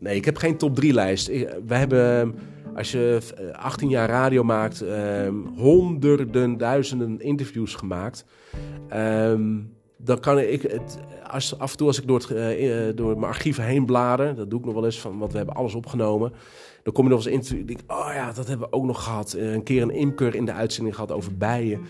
Ehm, 0.03 0.09
Nee, 0.09 0.15
ik 0.15 0.25
heb 0.25 0.37
geen 0.37 0.57
top 0.57 0.75
3 0.75 0.93
lijst. 0.93 1.27
We 1.67 1.75
hebben, 1.75 2.35
als 2.75 2.91
je 2.91 3.21
18 3.51 3.89
jaar 3.89 4.09
radio 4.09 4.43
maakt, 4.43 4.81
um, 4.81 5.47
honderden, 5.55 6.57
duizenden 6.57 7.19
interviews 7.19 7.75
gemaakt. 7.75 8.25
Um, 8.93 9.71
dan 9.97 10.19
kan 10.19 10.39
ik, 10.39 10.61
het, 10.61 10.99
als, 11.31 11.59
af 11.59 11.71
en 11.71 11.77
toe 11.77 11.87
als 11.87 11.99
ik 11.99 12.07
door, 12.07 12.19
het, 12.19 12.31
uh, 12.31 12.95
door 12.95 13.19
mijn 13.19 13.31
archieven 13.31 13.63
heen 13.63 13.85
blader, 13.85 14.35
dat 14.35 14.49
doe 14.49 14.59
ik 14.59 14.65
nog 14.65 14.73
wel 14.73 14.85
eens, 14.85 14.99
van, 14.99 15.17
want 15.17 15.31
we 15.31 15.37
hebben 15.37 15.55
alles 15.55 15.75
opgenomen. 15.75 16.33
Dan 16.83 16.93
kom 16.93 17.03
je 17.03 17.09
nog 17.09 17.25
eens 17.25 17.49
in, 17.49 17.57
ik 17.57 17.67
denk, 17.67 17.79
oh 17.87 18.11
ja, 18.13 18.31
dat 18.31 18.47
hebben 18.47 18.67
we 18.69 18.75
ook 18.75 18.85
nog 18.85 19.03
gehad. 19.03 19.33
Een 19.33 19.63
keer 19.63 19.81
een 19.81 19.95
imker 19.95 20.35
in 20.35 20.45
de 20.45 20.53
uitzending 20.53 20.95
gehad 20.95 21.11
over 21.11 21.37
bijen. 21.37 21.81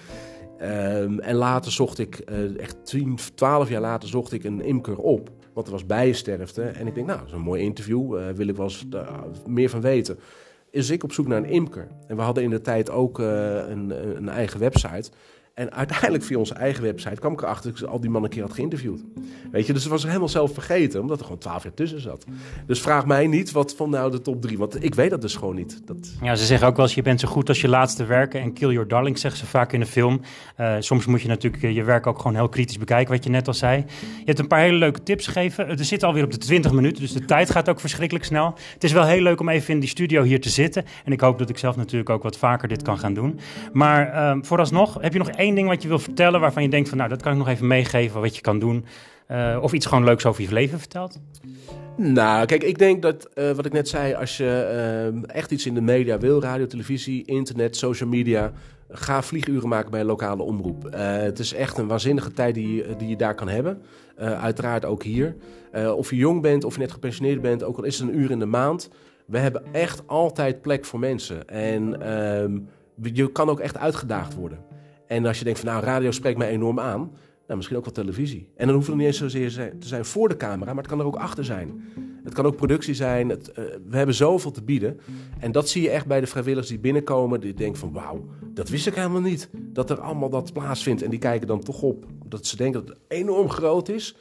Um, 0.62 1.20
en 1.20 1.36
later 1.36 1.72
zocht 1.72 2.00
ik, 2.00 2.16
echt 2.58 2.86
10, 2.86 3.18
12 3.36 3.70
jaar 3.70 3.82
later, 3.82 4.10
zocht 4.10 4.32
ik 4.32 4.44
een 4.44 4.62
imker 4.62 4.98
op. 4.98 5.30
Want 5.54 5.68
er 5.68 5.74
was 5.74 5.86
bijensterfte. 5.86 6.62
En 6.62 6.88
ik 6.88 6.96
denk, 6.96 7.08
nou, 7.08 7.20
dat 7.20 7.28
is 7.28 7.34
een 7.34 7.42
mooi 7.42 7.62
interview. 7.62 8.18
Uh, 8.18 8.30
wil 8.30 8.48
ik 8.48 8.56
wel 8.56 8.66
eens 8.66 8.86
uh, 8.94 9.20
meer 9.46 9.70
van 9.70 9.82
weten. 9.82 10.18
Is 10.70 10.90
ik 10.90 11.04
op 11.04 11.12
zoek 11.12 11.28
naar 11.28 11.38
een 11.38 11.50
imker. 11.50 11.88
En 12.08 12.16
we 12.16 12.22
hadden 12.22 12.44
in 12.44 12.50
de 12.50 12.62
tijd 12.62 12.90
ook 12.90 13.20
uh, 13.20 13.28
een, 13.70 14.16
een, 14.18 14.30
eigen 14.30 14.60
website. 14.60 15.12
En 15.54 15.74
uiteindelijk 15.74 16.24
via 16.24 16.38
onze 16.38 16.54
eigen 16.54 16.84
website 16.84 17.20
kwam 17.20 17.34
ik 17.34 17.42
erachter 17.42 17.72
dat 17.72 17.82
ik 17.82 17.88
al 17.88 18.00
die 18.00 18.10
mannen 18.10 18.30
een 18.30 18.36
keer 18.36 18.46
had 18.46 18.56
geïnterviewd. 18.56 19.04
Weet 19.52 19.68
je, 19.68 19.74
dus 19.74 19.82
het 19.82 19.92
was 19.92 20.04
helemaal 20.04 20.30
zelf 20.30 20.54
vergeten, 20.54 21.02
omdat 21.02 21.18
er 21.18 21.24
gewoon 21.24 21.40
twaalf 21.40 21.64
jaar 21.64 21.74
tussen 21.74 22.02
zat. 22.02 22.26
Dus 22.68 22.82
vraag 22.82 23.06
mij 23.06 23.28
niet 23.28 23.52
wat 23.52 23.76
van 23.76 23.90
nou 23.90 24.12
de 24.12 24.22
top 24.22 24.42
drie, 24.42 24.58
want 24.58 24.84
ik 24.84 24.96
weet 24.96 25.10
dat 25.10 25.22
dus 25.22 25.36
gewoon 25.36 25.56
niet. 25.56 25.82
Dat... 25.86 26.16
Ja, 26.22 26.36
ze 26.36 26.46
zeggen 26.46 26.68
ook 26.68 26.76
wel 26.76 26.86
eens, 26.86 26.96
je 26.96 27.02
bent 27.02 27.20
zo 27.20 27.28
goed 27.28 27.50
als 27.50 27.62
je 27.62 27.68
laatste 27.68 28.06
werken. 28.06 28.42
En 28.42 28.54
kill 28.54 28.72
your 28.72 28.88
darling, 28.88 29.18
zeggen 29.18 29.40
ze 29.40 29.46
vaak 29.46 29.74
in 29.74 29.80
de 29.80 29.86
film. 29.86 30.22
Uh, 30.60 30.76
soms 30.80 31.06
moet 31.06 31.22
je 31.22 31.28
natuurlijk 31.28 31.64
je 31.74 31.84
werk 31.84 32.08
ook 32.08 32.18
gewoon 32.18 32.36
heel 32.36 32.50
kritisch 32.50 32.78
bekijken, 32.78 33.14
wat 33.14 33.24
je 33.24 33.30
net 33.30 33.48
al 33.48 33.54
zei. 33.54 33.78
Je 34.00 34.26
hebt 34.26 34.40
een 34.40 34.48
paar 34.48 34.60
hele 34.60 34.78
leuke 34.78 35.04
tips 35.04 35.26
gegeven. 35.26 35.70
Er 35.70 35.86
zit 35.86 36.04
alweer 36.04 36.24
op 36.24 36.32
de 36.32 36.38
20 36.38 36.72
minuten, 36.72 37.02
dus 37.02 37.14
de 37.14 37.26
tijd 37.26 37.50
gaat 37.50 37.70
ook 37.70 37.80
verschrikkelijk 37.80 38.26
snel. 38.26 38.54
Het 38.74 38.84
is 38.84 38.92
wel 38.92 39.06
heel 39.06 39.22
leuk 39.22 39.40
om 39.40 39.50
even 39.50 39.74
in 39.74 39.80
die 39.80 39.90
studio 39.90 40.24
hier 40.24 40.42
te 40.42 40.50
zitten. 40.50 40.86
En 41.06 41.12
ik 41.12 41.20
hoop 41.20 41.40
dat 41.40 41.50
ik 41.50 41.58
zelf 41.58 41.76
natuurlijk 41.76 42.10
ook 42.10 42.24
wat 42.24 42.38
vaker 42.38 42.68
dit 42.68 42.82
kan 42.82 42.98
gaan 42.98 43.14
doen. 43.14 43.40
Maar 43.74 44.30
um, 44.30 44.46
vooralsnog, 44.46 44.98
heb 45.02 45.14
je 45.14 45.20
nog 45.20 45.30
één 45.30 45.43
ding 45.52 45.68
wat 45.68 45.82
je 45.82 45.88
wil 45.88 46.00
vertellen 46.00 46.40
waarvan 46.40 46.64
je 46.64 46.70
denkt 46.70 46.90
van 46.90 46.98
nou, 46.98 47.10
dat 47.10 47.22
kan 47.22 47.32
ik 47.32 47.38
nog 47.38 47.48
even 47.48 47.68
meegeven 47.68 48.22
wat 48.22 48.36
je 48.36 48.42
kan 48.42 48.60
doen? 48.60 48.86
Uh, 49.32 49.58
of 49.62 49.74
iets 49.74 49.86
gewoon 49.86 50.04
leuks 50.04 50.26
over 50.26 50.42
je 50.44 50.54
leven 50.54 50.80
vertelt? 50.80 51.20
Nou, 51.98 52.46
kijk, 52.46 52.64
ik 52.64 52.78
denk 52.78 53.02
dat 53.02 53.30
uh, 53.36 53.52
wat 53.52 53.66
ik 53.66 53.72
net 53.72 53.88
zei, 53.88 54.14
als 54.14 54.38
je 54.38 55.12
uh, 55.14 55.36
echt 55.36 55.52
iets 55.52 55.66
in 55.66 55.74
de 55.74 55.82
media 55.82 56.18
wil, 56.18 56.42
radio, 56.42 56.66
televisie, 56.66 57.26
internet, 57.26 57.78
social 57.78 58.10
media, 58.10 58.52
ga 58.90 59.22
vlieguren 59.22 59.70
maken 59.70 59.92
bij 59.92 60.00
een 60.00 60.06
lokale 60.06 60.44
omroep. 60.44 60.88
het 60.92 61.40
is 61.40 61.54
echt 61.54 61.78
een 61.78 61.88
waanzinnige 61.88 62.32
tijd 62.32 62.56
die, 62.56 62.96
die 62.96 63.08
je 63.08 63.16
daar 63.16 63.36
kan 63.36 63.48
hebben. 63.48 63.82
uiteraard 64.18 64.86
ook 64.86 65.04
hier. 65.04 65.36
of 65.96 66.10
je 66.10 66.16
jong 66.16 66.42
bent, 66.42 66.64
of 66.64 66.74
je 66.74 66.80
net 66.80 66.92
gepensioneerd 66.92 67.42
bent, 67.42 67.64
ook 67.64 67.78
al 67.78 67.84
is 67.84 68.00
het 68.00 68.10
een 68.10 68.20
uur 68.20 68.32
in 68.32 68.40
de 68.40 68.46
maand. 68.46 68.90
We 69.26 69.38
hebben 69.38 69.64
echt 69.72 70.08
altijd 70.08 70.62
plek 70.62 70.86
voor 70.86 71.00
mensen. 71.00 71.48
En 71.48 72.02
ehm, 72.02 72.60
je 73.14 73.32
kan 73.32 73.50
ook 73.50 73.60
echt 73.60 73.78
uitgedaagd 73.78 74.36
worden. 74.36 74.73
En 75.08 75.26
als 75.26 75.38
je 75.38 75.44
denkt 75.44 75.60
van 75.60 75.70
nou, 75.70 75.84
radio 75.84 76.12
spreekt 76.12 76.38
mij 76.38 76.50
enorm 76.50 76.80
aan. 76.80 77.12
Nou, 77.48 77.58
misschien 77.58 77.78
ook 77.78 77.84
wel 77.84 77.94
televisie. 77.94 78.50
En 78.56 78.66
dan 78.66 78.76
hoeft 78.76 78.88
het 78.88 78.96
niet 78.96 79.06
eens 79.06 79.18
zozeer 79.18 79.52
te 79.80 79.88
zijn 79.88 80.06
voor 80.06 80.30
de 80.30 80.38
camera, 80.38 80.74
maar 80.74 80.84
het 80.84 80.92
kan 80.92 81.00
er 81.00 81.06
ook 81.06 81.16
achter 81.16 81.46
zijn. 81.46 81.84
Het 82.24 82.34
kan 82.34 82.46
ook 82.46 82.56
productie 82.56 82.94
zijn. 82.94 83.30
Het, 83.30 83.50
uh, 83.50 83.56
we 83.90 83.98
hebben 83.98 84.16
zoveel 84.16 84.52
te 84.52 84.64
bieden. 84.64 85.00
En 85.40 85.52
dat 85.52 85.70
zie 85.70 85.82
je 85.82 85.90
echt 85.90 86.06
bij 86.06 86.20
de 86.20 86.28
vrijwilligers 86.28 86.70
die 86.70 86.80
binnenkomen. 86.80 87.40
Die 87.40 87.54
denken 87.54 87.80
van 87.80 87.92
wauw, 87.92 88.26
dat 88.54 88.70
wist 88.70 88.88
ik 88.88 88.96
helemaal 88.96 89.22
niet. 89.22 89.50
Dat 89.54 89.90
er 89.90 90.00
allemaal 90.00 90.30
dat 90.30 90.54
plaatsvindt. 90.54 91.02
En 91.02 91.10
die 91.10 91.20
kijken 91.20 91.48
dan 91.48 91.60
toch 91.60 91.82
op. 91.82 92.06
Dat 92.26 92.46
ze 92.46 92.56
denken 92.56 92.86
dat 92.86 92.90
het 92.90 93.00
enorm 93.08 93.50
groot 93.50 93.90
is. 93.90 94.16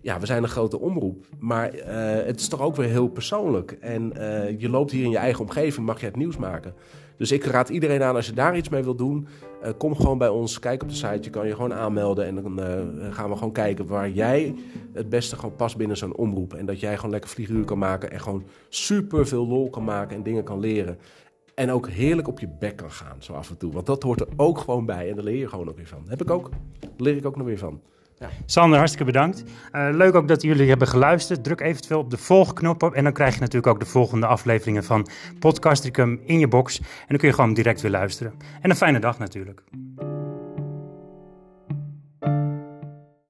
Ja, 0.00 0.20
we 0.20 0.26
zijn 0.26 0.42
een 0.42 0.48
grote 0.48 0.80
omroep. 0.80 1.26
Maar 1.38 1.74
uh, 1.74 1.82
het 2.26 2.40
is 2.40 2.48
toch 2.48 2.60
ook 2.60 2.76
weer 2.76 2.88
heel 2.88 3.08
persoonlijk. 3.08 3.76
En 3.80 4.12
uh, 4.16 4.60
je 4.60 4.68
loopt 4.68 4.90
hier 4.90 5.04
in 5.04 5.10
je 5.10 5.16
eigen 5.16 5.40
omgeving, 5.40 5.86
mag 5.86 6.00
je 6.00 6.06
het 6.06 6.16
nieuws 6.16 6.36
maken. 6.36 6.74
Dus 7.16 7.32
ik 7.32 7.44
raad 7.44 7.68
iedereen 7.68 8.02
aan, 8.02 8.16
als 8.16 8.26
je 8.26 8.32
daar 8.32 8.56
iets 8.56 8.68
mee 8.68 8.82
wil 8.82 8.94
doen, 8.94 9.26
uh, 9.62 9.68
kom 9.78 9.96
gewoon 9.96 10.18
bij 10.18 10.28
ons. 10.28 10.58
Kijk 10.58 10.82
op 10.82 10.88
de 10.88 10.94
site, 10.94 11.18
je 11.20 11.30
kan 11.30 11.46
je 11.46 11.54
gewoon 11.54 11.74
aanmelden. 11.74 12.26
En 12.26 12.34
dan 12.34 12.60
uh, 12.60 13.14
gaan 13.14 13.30
we 13.30 13.36
gewoon 13.36 13.52
kijken 13.52 13.86
waar 13.86 14.10
jij 14.10 14.54
het 14.92 15.08
beste 15.08 15.36
gewoon 15.36 15.56
past 15.56 15.76
binnen 15.76 15.96
zo'n 15.96 16.16
omroep. 16.16 16.54
En 16.54 16.66
dat 16.66 16.80
jij 16.80 16.96
gewoon 16.96 17.10
lekker 17.10 17.30
vlieguur 17.30 17.64
kan 17.64 17.78
maken 17.78 18.10
en 18.10 18.20
gewoon 18.20 18.44
super 18.68 19.26
veel 19.26 19.46
lol 19.46 19.70
kan 19.70 19.84
maken 19.84 20.16
en 20.16 20.22
dingen 20.22 20.44
kan 20.44 20.60
leren. 20.60 20.98
En 21.54 21.70
ook 21.70 21.88
heerlijk 21.88 22.28
op 22.28 22.40
je 22.40 22.48
bek 22.58 22.76
kan 22.76 22.90
gaan, 22.90 23.16
zo 23.18 23.32
af 23.32 23.50
en 23.50 23.56
toe. 23.56 23.72
Want 23.72 23.86
dat 23.86 24.02
hoort 24.02 24.20
er 24.20 24.28
ook 24.36 24.58
gewoon 24.58 24.86
bij. 24.86 25.08
En 25.08 25.14
daar 25.14 25.24
leer 25.24 25.38
je 25.38 25.48
gewoon 25.48 25.68
ook 25.68 25.76
weer 25.76 25.86
van. 25.86 26.04
Heb 26.08 26.22
ik 26.22 26.30
ook. 26.30 26.50
Daar 26.80 26.90
leer 26.96 27.16
ik 27.16 27.26
ook 27.26 27.36
nog 27.36 27.46
weer 27.46 27.58
van. 27.58 27.80
Sander, 28.46 28.78
hartstikke 28.78 29.12
bedankt. 29.12 29.44
Uh, 29.72 29.88
leuk 29.92 30.14
ook 30.14 30.28
dat 30.28 30.42
jullie 30.42 30.68
hebben 30.68 30.88
geluisterd. 30.88 31.44
Druk 31.44 31.60
eventueel 31.60 32.00
op 32.00 32.10
de 32.10 32.16
volgknop 32.16 32.82
op 32.82 32.94
en 32.94 33.04
dan 33.04 33.12
krijg 33.12 33.34
je 33.34 33.40
natuurlijk 33.40 33.66
ook 33.66 33.80
de 33.80 33.86
volgende 33.86 34.26
afleveringen 34.26 34.84
van 34.84 35.08
Podcastricum 35.38 36.20
in 36.24 36.38
je 36.38 36.48
box. 36.48 36.78
En 36.78 36.86
dan 37.08 37.18
kun 37.18 37.28
je 37.28 37.34
gewoon 37.34 37.54
direct 37.54 37.80
weer 37.80 37.90
luisteren. 37.90 38.32
En 38.60 38.70
een 38.70 38.76
fijne 38.76 38.98
dag 38.98 39.18
natuurlijk. 39.18 39.62